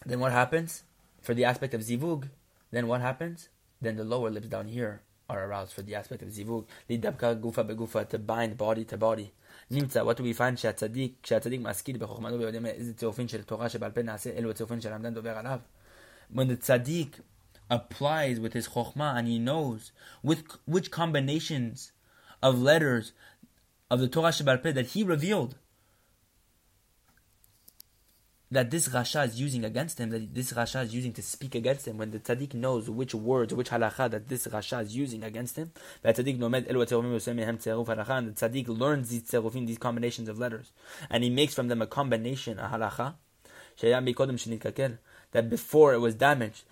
then 0.04 0.20
what 0.20 0.32
happens? 0.32 0.84
For 1.20 1.34
the 1.34 1.44
aspect 1.44 1.74
of 1.74 1.80
zivug, 1.80 2.28
then 2.70 2.86
what 2.86 3.00
happens? 3.00 3.48
Then 3.80 3.96
the 3.96 4.04
lower 4.04 4.30
lips 4.30 4.48
down 4.48 4.68
here 4.68 5.02
are 5.28 5.44
aroused 5.44 5.72
for 5.72 5.82
the 5.82 5.94
aspect 5.94 6.22
of 6.22 6.28
zivug. 6.28 6.66
Lidabka 6.88 7.40
gufa 7.40 7.64
begufa, 7.64 8.08
to 8.08 8.18
bind 8.18 8.56
body 8.56 8.84
to 8.84 8.96
body. 8.96 9.32
נמצא, 9.70 10.04
what 10.04 10.16
do 10.16 10.22
we 10.22 10.32
find 10.32 10.56
שהצדיק, 10.56 11.14
כשהצדיק 11.22 11.60
משכיל 11.60 11.96
בחוכמתו 11.96 12.38
ויודע 12.38 12.58
איזה 12.68 12.94
צירופין 12.94 13.28
של 13.28 13.42
תורה 13.42 13.68
שבעל 13.68 13.90
פה 13.90 14.02
נעשה, 14.02 14.30
אלו 14.30 14.50
הצירופין 14.50 14.80
של 14.80 14.92
עמדן 14.92 15.14
דובר 15.14 15.38
עליו. 15.38 15.58
When 16.32 16.48
the 16.48 16.56
tzaddik 16.56 17.20
applies 17.71 18.39
with 18.39 18.53
his 18.53 18.67
chokhmah 18.67 19.17
and 19.17 19.27
he 19.27 19.39
knows 19.39 19.91
with 20.21 20.43
which 20.65 20.91
combinations 20.91 21.93
of 22.43 22.61
letters 22.61 23.13
of 23.89 23.99
the 23.99 24.07
Torah 24.07 24.31
Peh 24.31 24.71
that 24.71 24.87
he 24.87 25.03
revealed 25.03 25.55
that 28.51 28.69
this 28.69 28.89
Rasha 28.89 29.25
is 29.25 29.39
using 29.39 29.63
against 29.63 29.97
him, 29.97 30.09
that 30.09 30.35
this 30.35 30.51
Rasha 30.51 30.83
is 30.83 30.93
using 30.93 31.13
to 31.13 31.21
speak 31.21 31.55
against 31.55 31.87
him, 31.87 31.97
when 31.97 32.11
the 32.11 32.19
tzaddik 32.19 32.53
knows 32.53 32.89
which 32.89 33.15
words, 33.15 33.53
which 33.53 33.69
halacha 33.69 34.11
that 34.11 34.27
this 34.27 34.45
Rasha 34.47 34.81
is 34.81 34.93
using 34.93 35.23
against 35.23 35.55
him, 35.55 35.71
that 36.01 36.17
tzaddik 36.17 36.37
nomed 36.37 36.67
elu 36.67 37.27
and 37.27 38.27
the 38.27 38.33
tzaddik 38.33 38.67
learns 38.67 39.07
these 39.07 39.23
tzerufim, 39.23 39.67
these 39.67 39.77
combinations 39.77 40.27
of 40.27 40.37
letters, 40.37 40.73
and 41.09 41.23
he 41.23 41.29
makes 41.29 41.53
from 41.53 41.69
them 41.69 41.81
a 41.81 41.87
combination, 41.87 42.59
a 42.59 42.67
halacha, 42.67 43.15
that 45.31 45.49
before 45.49 45.93
it 45.93 45.99
was 45.99 46.15
damaged, 46.15 46.63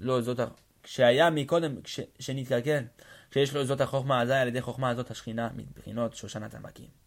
לא 0.00 0.20
זאת, 0.20 0.40
כשהיה 0.82 1.30
מקודם, 1.30 1.74
שנתקלקל, 2.18 2.84
כשיש 3.30 3.54
לו 3.54 3.64
זאת 3.64 3.80
החוכמה, 3.80 4.22
אזי 4.22 4.34
על 4.34 4.48
ידי 4.48 4.60
חוכמה 4.60 4.90
הזאת 4.90 5.10
השכינה 5.10 5.48
מבחינות 5.56 6.14
שושנת 6.14 6.54
עמקים. 6.54 7.04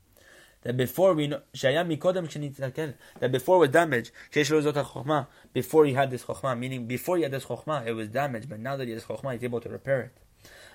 That 0.63 0.69
before 0.69 1.13
we 1.15 1.32
know, 1.32 1.38
שהיה 1.54 1.84
מקודם 1.84 2.28
כשנתקלקל, 2.28 2.89
that 3.15 3.32
before 3.32 3.65
was 3.65 3.73
damaged, 3.73 4.12
כשיש 4.32 4.52
לו 4.52 4.62
זאת 4.62 4.78
החוכמה, 4.78 5.23
before 5.58 5.86
he 5.86 5.95
had 5.95 6.12
this 6.12 6.26
חוכמה, 6.26 6.54
meaning 6.54 7.06
before 7.06 7.17
he 7.17 7.23
had 7.23 7.41
this 7.41 7.45
חוכמה, 7.45 7.82
it 7.86 7.91
was 7.91 8.15
damaged, 8.15 8.50
but 8.50 8.60
now 8.60 8.76
that 8.78 8.88
he 8.88 8.91
has 8.91 9.06
חוכמה, 9.06 9.32
he's 9.32 9.43
able 9.43 9.62
to 9.62 9.69
repair 9.69 10.02
it. 10.02 10.19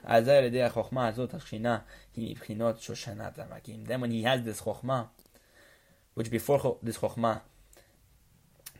אזי 0.05 0.33
על 0.33 0.44
ידי 0.44 0.62
החוכמה 0.62 1.09
הזאת 1.09 1.35
השכינה 1.35 1.79
היא 2.16 2.31
מבחינות 2.31 2.81
שושנת 2.81 3.38
עמקים. 3.38 3.85
Then 3.87 4.01
when 4.03 4.11
he 4.11 4.25
has 4.25 4.59
this 4.59 4.61
חוכמה, 4.61 5.05
which 6.18 6.29
before 6.29 6.62
this 6.85 6.96
חוכמה, 6.96 7.37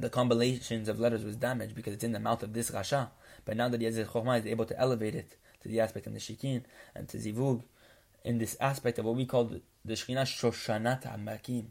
the 0.01 0.09
combinations 0.09 0.89
of 0.89 0.99
letters 0.99 1.25
was 1.25 1.37
damaged 1.37 1.75
because 1.75 1.93
it's 1.95 2.05
in 2.05 2.13
the 2.13 2.21
mouth 2.21 2.43
of 2.43 2.53
this 2.53 2.71
rasha. 2.71 3.07
But 3.45 3.57
now 3.57 3.69
that 3.69 3.81
his 3.81 3.99
chokhmah, 3.99 4.43
he's 4.43 4.51
able 4.51 4.65
to 4.67 4.79
elevate 4.79 5.15
it 5.15 5.37
to 5.63 5.69
the 5.69 5.81
aspect 5.81 6.07
of 6.07 6.13
the 6.13 6.21
shikin 6.21 6.63
and 6.95 7.09
to 7.09 7.19
zivug, 7.19 7.63
in 8.25 8.39
this 8.39 8.57
aspect 8.61 8.99
of 8.99 9.05
what 9.05 9.17
we 9.17 9.27
call 9.27 9.45
the, 9.45 9.63
the 9.85 9.95
Shekhinah 9.95 10.23
Shoshanat 10.23 11.03
Amakim, 11.13 11.67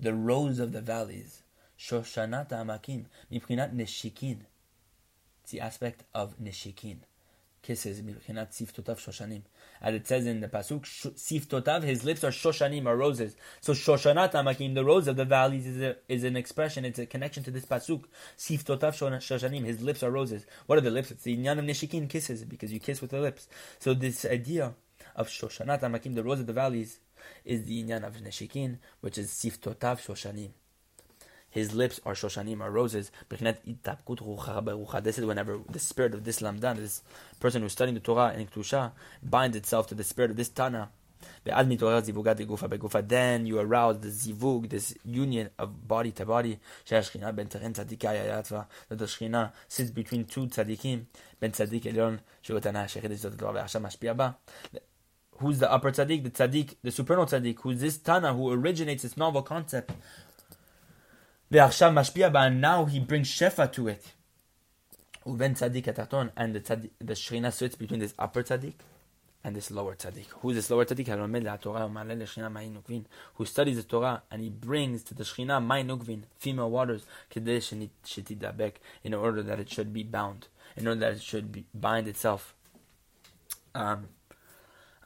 the 0.00 0.14
rose 0.14 0.58
of 0.58 0.72
the 0.72 0.80
valleys. 0.80 1.42
Shoshanat 1.78 2.48
Amakim, 2.50 3.04
Miprinat 3.30 3.74
Neshikin. 3.74 4.38
It's 5.42 5.52
the 5.52 5.60
aspect 5.60 6.04
of 6.14 6.38
Neshikin 6.38 7.00
kisses 7.62 8.02
cannot 8.26 8.50
siftotav 8.50 8.98
shoshanim. 8.98 9.42
As 9.80 9.94
it 9.94 10.06
says 10.06 10.26
in 10.26 10.40
the 10.40 10.48
pasuk, 10.48 10.82
siftotav, 10.82 11.82
his 11.82 12.04
lips 12.04 12.24
are 12.24 12.30
shoshanim, 12.30 12.86
are 12.86 12.96
roses. 12.96 13.36
So 13.60 13.72
shoshanat 13.72 14.32
amakim, 14.32 14.74
the 14.74 14.84
rose 14.84 15.06
of 15.06 15.16
the 15.16 15.24
valleys, 15.24 15.66
is, 15.66 15.80
a, 15.80 15.96
is 16.08 16.24
an 16.24 16.36
expression. 16.36 16.84
It's 16.84 16.98
a 16.98 17.06
connection 17.06 17.42
to 17.44 17.50
this 17.50 17.64
pasuk. 17.64 18.04
Siftotav 18.36 18.94
shoshanim, 18.94 19.64
his 19.64 19.80
lips 19.80 20.02
are 20.02 20.10
roses. 20.10 20.44
What 20.66 20.78
are 20.78 20.82
the 20.82 20.90
lips? 20.90 21.10
It's 21.12 21.22
the 21.22 21.36
inyan 21.36 21.58
of 21.58 21.64
nishikin 21.64 22.08
kisses 22.08 22.44
because 22.44 22.72
you 22.72 22.80
kiss 22.80 23.00
with 23.00 23.10
the 23.10 23.20
lips. 23.20 23.48
So 23.78 23.94
this 23.94 24.24
idea 24.24 24.74
of 25.14 25.28
shoshanat 25.28 25.80
amakim, 25.80 26.14
the 26.14 26.24
rose 26.24 26.40
of 26.40 26.46
the 26.46 26.52
valleys, 26.52 26.98
is 27.44 27.64
the 27.64 27.84
inyan 27.84 28.04
of 28.04 28.16
nishikin, 28.16 28.78
which 29.00 29.18
is 29.18 29.30
siftotav 29.30 30.00
shoshanim 30.00 30.50
his 31.52 31.72
lips 31.74 32.00
are 32.06 32.14
shoshanim, 32.14 32.62
are 32.62 32.70
roses. 32.70 33.10
Whenever 33.28 33.58
the 35.70 35.78
spirit 35.78 36.14
of 36.14 36.24
this 36.24 36.40
lamdan, 36.40 36.76
this 36.76 37.02
person 37.40 37.60
who's 37.60 37.72
studying 37.72 37.94
the 37.94 38.00
Torah 38.00 38.32
in 38.32 38.46
Kedusha, 38.46 38.92
binds 39.22 39.54
itself 39.54 39.86
to 39.88 39.94
the 39.94 40.02
spirit 40.02 40.30
of 40.30 40.38
this 40.38 40.48
Tana. 40.48 40.88
Then 41.44 41.70
you 41.70 41.86
arouse 41.86 42.06
the 42.06 42.12
zivug, 44.08 44.70
this 44.70 44.94
union 45.04 45.50
of 45.58 45.86
body 45.86 46.10
to 46.12 46.24
body. 46.24 46.58
That 46.88 47.12
the 47.12 47.20
Shekhinah 49.04 49.52
sits 49.68 49.90
between 49.90 50.24
two 50.24 50.46
tzaddikim, 50.46 51.04
ben 51.38 51.52
tzaddik 51.52 51.82
elyon, 51.82 52.20
Who's 55.38 55.58
the 55.58 55.72
upper 55.72 55.90
tzaddik? 55.90 56.22
The 56.22 56.30
tzaddik, 56.30 56.76
the 56.82 56.90
supernal 56.90 57.26
tzaddik, 57.26 57.58
who's 57.60 57.80
this 57.80 57.98
Tana 57.98 58.32
who 58.32 58.50
originates 58.50 59.02
this 59.02 59.16
novel 59.16 59.42
concept 59.42 59.92
Ve'achshav 61.52 61.92
mashpia 61.92 62.32
ba, 62.32 62.48
now 62.48 62.86
he 62.86 62.98
brings 62.98 63.28
shefa 63.28 63.70
to 63.70 63.88
it. 63.88 64.12
Uven 65.26 65.54
tzaddik 65.54 65.84
ataton, 65.84 66.30
and 66.34 66.54
the 66.54 66.60
tzaddik, 66.60 66.88
the 66.98 67.12
shrina 67.12 67.52
sits 67.52 67.74
between 67.74 68.00
this 68.00 68.14
upper 68.18 68.42
tzaddik 68.42 68.72
and 69.44 69.54
this 69.54 69.70
lower 69.70 69.94
tzaddik. 69.94 70.28
Who's 70.40 70.54
this 70.54 70.70
lower 70.70 70.86
tzaddik? 70.86 71.04
Halomed. 71.08 73.04
Who 73.34 73.44
studies 73.44 73.76
the 73.76 73.82
Torah 73.82 74.22
and 74.30 74.40
he 74.40 74.48
brings 74.48 75.02
to 75.02 75.12
the 75.14 75.24
shrina 75.24 75.62
ma'inukvin 75.62 76.22
female 76.38 76.70
waters, 76.70 77.04
kedei 77.30 77.90
shetidabek, 78.02 78.76
in 79.04 79.12
order 79.12 79.42
that 79.42 79.60
it 79.60 79.68
should 79.68 79.92
be 79.92 80.04
bound, 80.04 80.48
in 80.74 80.88
order 80.88 81.00
that 81.00 81.12
it 81.12 81.22
should 81.22 81.52
be 81.52 81.66
bind 81.74 82.08
itself. 82.08 82.54
Um, 83.74 84.08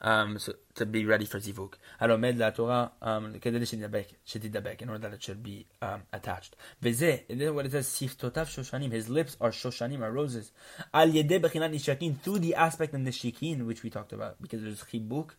um, 0.01 0.37
so 0.37 0.53
to 0.75 0.85
be 0.85 1.05
ready 1.05 1.25
for 1.25 1.39
zivuk. 1.39 1.73
Alors, 1.99 2.17
mais 2.17 2.33
la 2.33 2.51
Torah, 2.51 2.91
um, 3.01 3.33
in 3.33 4.89
order 4.89 4.97
that 4.99 5.13
it 5.13 5.23
should 5.23 5.43
be 5.43 5.65
um, 5.81 6.03
attached. 6.13 6.55
Vize, 6.81 7.23
and 7.29 7.41
then 7.41 7.55
what 7.55 7.65
it 7.65 7.71
says, 7.71 7.87
siftotav 7.87 8.45
shoshanim, 8.45 8.91
his 8.91 9.09
lips 9.09 9.37
are 9.41 9.51
shoshanim, 9.51 10.01
are 10.01 10.11
roses. 10.11 10.51
Al 10.93 11.09
yedeh 11.09 11.41
bechinat 11.41 11.73
nishakin, 11.73 12.19
through 12.19 12.39
the 12.39 12.55
aspect 12.55 12.93
of 12.93 13.01
nishikin, 13.01 13.65
which 13.65 13.83
we 13.83 13.89
talked 13.89 14.13
about, 14.13 14.41
because 14.41 14.61
there's 14.61 14.83
chibuk, 14.83 15.31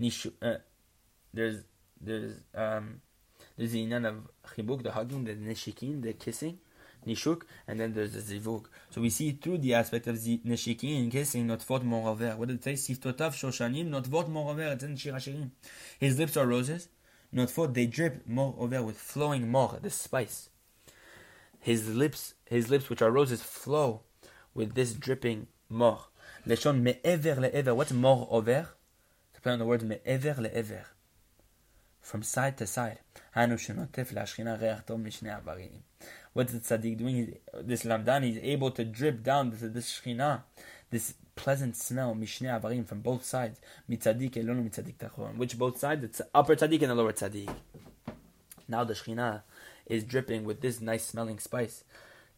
nishu, 0.00 0.32
uh, 0.42 0.58
there's, 1.32 1.64
there's, 2.00 2.40
um, 2.54 3.00
there's 3.56 3.72
the 3.72 3.86
inyan 3.86 4.06
of 4.06 4.16
chibuk, 4.56 4.82
the 4.82 4.92
hugging, 4.92 5.24
the 5.24 5.34
nishikin, 5.34 6.02
the 6.02 6.12
kissing, 6.12 6.58
nishuk, 7.06 7.42
and 7.66 7.80
then 7.80 7.92
there's 7.92 8.12
the 8.12 8.20
zivug. 8.20 8.66
So 8.90 9.00
we 9.00 9.10
see 9.10 9.32
through 9.32 9.58
the 9.58 9.74
aspect 9.74 10.06
of 10.06 10.22
the 10.22 10.38
neshikin, 10.38 11.10
kissing, 11.10 11.46
notvot 11.46 11.84
moraver. 11.84 12.36
What 12.36 12.48
did 12.48 12.58
it 12.58 12.64
say? 12.64 12.94
Siftotav 12.94 13.32
shoshanim, 13.32 13.90
notvot 13.90 14.28
moraver. 14.30 14.72
It's 14.72 14.84
in 14.84 14.96
Shir 14.96 15.18
His 15.98 16.18
lips 16.18 16.36
are 16.36 16.46
roses. 16.46 16.88
Not 17.34 17.48
Notvot, 17.48 17.74
they 17.74 17.86
drip 17.86 18.26
moraver 18.28 18.84
with 18.84 18.96
flowing 18.96 19.50
mor, 19.50 19.78
the 19.82 19.90
spice. 19.90 20.50
His 21.58 21.88
lips, 21.88 22.34
his 22.44 22.70
lips, 22.70 22.88
which 22.88 23.02
are 23.02 23.10
roses, 23.10 23.42
flow 23.42 24.02
with 24.54 24.74
this 24.74 24.92
dripping 24.94 25.48
mor. 25.68 25.98
Leshon 26.46 26.82
me'ever 26.82 27.34
le'ever. 27.34 27.74
What's 27.74 27.92
mor 27.92 28.28
over? 28.30 28.68
To 29.34 29.40
play 29.40 29.52
on 29.52 29.58
the 29.58 29.64
word 29.64 29.82
me'ever 29.82 30.34
le'ever. 30.34 30.84
From 32.00 32.22
side 32.22 32.56
to 32.58 32.66
side. 32.66 33.00
What's 33.34 33.66
the 33.66 33.74
tzaddik 36.60 36.98
doing? 36.98 37.36
This 37.62 37.82
lamdan, 37.82 38.22
he's 38.22 38.38
able 38.38 38.70
to 38.70 38.84
drip 38.84 39.24
down 39.24 39.50
this, 39.50 39.60
this 39.60 40.00
shechina, 40.00 40.42
this 40.90 41.14
pleasant 41.34 41.76
smell, 41.76 42.14
mishne 42.14 42.46
avarim, 42.46 42.86
from 42.86 43.00
both 43.00 43.24
sides. 43.24 43.60
Mitzadik 43.90 44.34
elonu 44.34 44.62
mitzadik 44.70 44.94
tachon. 44.98 45.36
Which 45.36 45.58
both 45.58 45.78
sides? 45.78 46.18
The 46.18 46.28
upper 46.32 46.54
tzaddik 46.54 46.82
and 46.82 46.92
the 46.92 46.94
lower 46.94 47.12
tzaddik. 47.12 47.52
Now 48.68 48.84
the 48.84 48.94
shechina 48.94 49.42
is 49.86 50.04
dripping 50.04 50.44
with 50.44 50.60
this 50.60 50.80
nice 50.80 51.04
smelling 51.04 51.40
spice, 51.40 51.82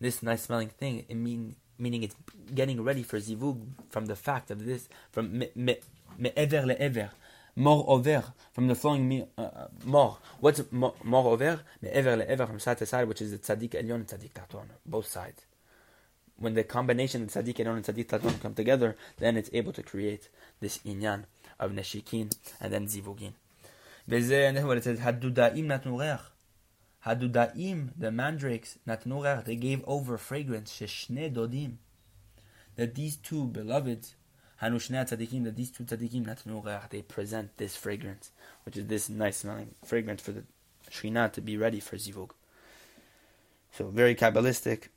this 0.01 0.23
nice 0.23 0.45
smelling 0.45 0.69
thing. 0.71 1.05
It 1.11 1.17
mean, 1.17 1.57
meaning 1.79 2.05
it's 2.05 2.17
getting 2.55 2.83
ready 2.83 3.03
for 3.03 3.19
zivug 3.19 3.61
from 3.91 4.07
the 4.07 4.17
fact 4.17 4.51
of 4.51 4.65
this, 4.65 4.89
from 5.13 5.41
me, 5.41 5.51
me, 5.55 5.77
me'ever 6.17 6.63
le'ever 6.63 7.11
mor 7.56 7.86
over, 7.88 8.24
from 8.54 8.68
the 8.68 8.76
flowing 8.76 9.28
uh, 9.38 9.42
uh, 9.42 9.68
mor. 9.86 10.18
What's 10.40 10.62
mor, 10.72 10.94
mor 11.04 11.34
over? 11.34 11.62
Me'ever 11.82 12.18
le'ever, 12.18 12.48
from 12.48 12.60
side 12.60 12.78
to 12.80 12.86
side, 12.86 13.08
which 13.08 13.22
is 13.22 13.32
the 13.32 13.38
tzaddik 13.38 13.72
elyon 13.72 13.96
and 13.96 14.08
tzaddik 14.08 14.34
taton, 14.34 14.70
both 14.86 15.08
sides. 15.08 15.46
When 16.38 16.54
the 16.54 16.64
combination 16.64 17.24
of 17.24 17.30
tzaddik 17.30 17.56
elyon 17.56 17.78
and 17.78 17.86
tzaddik 17.86 18.08
taton 18.08 18.40
come 18.40 18.54
together, 18.54 18.96
then 19.20 19.38
it's 19.38 19.50
able 19.54 19.74
to 19.74 19.84
create 19.84 20.30
this 20.60 20.80
inyan 20.80 21.26
of 21.60 21.72
neshikin 21.72 22.36
and 22.60 22.74
then 22.74 22.88
zivugin. 22.88 23.34
וזה, 24.08 24.50
and 24.50 24.68
what 24.68 24.78
it 24.78 24.84
says, 24.84 25.00
hadudaim 25.00 25.68
נתנו 25.68 25.98
ריח. 25.98 26.32
Hadudaim, 27.06 27.90
the 27.98 28.12
mandrakes, 28.12 28.78
נתנו 28.88 29.22
ריח, 29.22 29.46
they 29.46 29.56
gave 29.56 29.84
over 29.86 30.18
fragrance, 30.18 30.72
ששני 30.72 31.30
דודים. 31.30 31.78
That 32.78 32.96
these 32.96 33.18
two 33.18 33.46
beloveds 33.46 34.16
Hanu 34.57 34.79
tzaddikim, 34.79 35.45
that 35.45 35.57
these 35.57 35.71
two 35.71 35.85
tzaddikim, 35.85 36.91
they 36.91 37.03
present 37.03 37.57
this 37.57 37.77
fragrance, 37.77 38.31
which 38.65 38.77
is 38.77 38.87
this 38.87 39.09
nice 39.09 39.39
smelling 39.39 39.75
fragrance 39.85 40.23
for 40.23 40.33
the 40.33 40.45
Shekhinah 40.91 41.33
to 41.33 41.41
be 41.41 41.57
ready 41.57 41.81
for 41.81 41.97
Zivug. 41.97 42.31
So 43.73 43.89
very 43.89 44.15
Kabbalistic, 44.15 44.89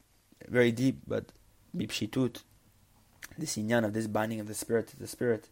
very 0.48 0.72
deep, 0.72 1.02
but 1.06 1.32
bipshitut, 1.76 2.42
this 3.38 3.58
inyan 3.58 3.86
of 3.86 3.94
this 3.94 4.08
binding 4.08 4.40
of 4.40 4.48
the 4.48 4.54
spirit 4.54 4.88
to 4.88 5.00
the 5.00 5.08
spirit, 5.08 5.50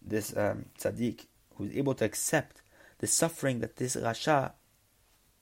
this 0.00 0.36
um, 0.36 0.66
tzaddik 0.78 1.26
who 1.56 1.64
is 1.64 1.76
able 1.76 1.94
to 1.94 2.04
accept 2.04 2.62
the 2.98 3.06
suffering 3.06 3.60
that 3.60 3.76
this 3.76 3.96
rasha 3.96 4.52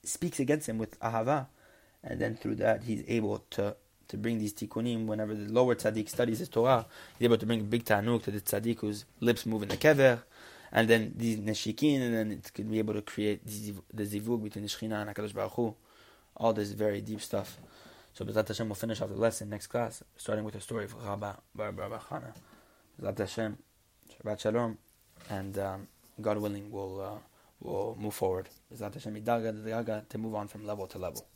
speaks 0.04 0.40
against 0.40 0.68
him 0.68 0.78
with 0.78 0.98
ahava, 1.00 1.46
and 2.02 2.20
then 2.20 2.36
through 2.36 2.54
that 2.54 2.84
he's 2.84 3.04
able 3.08 3.44
to 3.50 3.76
to 4.08 4.16
bring 4.16 4.38
these 4.38 4.54
tikkunim 4.54 5.06
whenever 5.06 5.34
the 5.34 5.52
lower 5.52 5.74
tzaddik 5.74 6.08
studies 6.08 6.38
his 6.40 6.48
Torah. 6.48 6.86
He's 7.18 7.26
able 7.26 7.38
to 7.38 7.46
bring 7.46 7.60
a 7.60 7.64
big 7.64 7.84
tanuk 7.84 8.22
to 8.24 8.30
the 8.30 8.40
tzaddik 8.40 8.80
whose 8.80 9.04
lips 9.20 9.46
move 9.46 9.62
in 9.62 9.68
the 9.68 9.76
kever, 9.76 10.22
and 10.72 10.88
then 10.88 11.14
these 11.16 11.38
neshikin, 11.38 12.00
and 12.00 12.14
then 12.14 12.32
it 12.32 12.50
could 12.54 12.70
be 12.70 12.78
able 12.78 12.94
to 12.94 13.02
create 13.02 13.46
the 13.46 14.04
zivug 14.04 14.42
between 14.42 14.64
the 14.64 14.68
Shekhinah 14.68 15.06
and 15.06 15.14
HaKadosh 15.14 15.34
Baruch 15.34 15.52
Hu. 15.52 15.74
All 16.36 16.52
this 16.52 16.72
very 16.72 17.00
deep 17.00 17.20
stuff. 17.20 17.58
So 18.14 18.24
B'ezrat 18.24 18.48
Hashem 18.48 18.68
will 18.68 18.76
finish 18.76 19.00
off 19.00 19.08
the 19.08 19.16
lesson 19.16 19.48
next 19.48 19.68
class, 19.68 20.02
starting 20.16 20.44
with 20.44 20.54
the 20.54 20.60
story 20.60 20.84
of 20.84 20.94
Rabba 20.94 21.38
Bar 21.54 21.72
Bar 21.72 22.00
Chana. 22.10 22.32
B'ezrat 23.00 23.18
Hashem, 23.18 23.58
Shabbat 24.12 24.40
Shalom, 24.40 24.78
and 25.30 25.58
um, 25.58 25.88
God 26.20 26.38
willing, 26.38 26.70
we'll, 26.70 27.00
uh, 27.00 27.18
we'll 27.60 27.96
move 27.98 28.14
forward. 28.14 28.48
B'ezrat 28.72 28.94
Hashem, 28.94 30.04
to 30.08 30.18
move 30.18 30.34
on 30.34 30.48
from 30.48 30.66
level 30.66 30.86
to 30.86 30.98
level. 30.98 31.26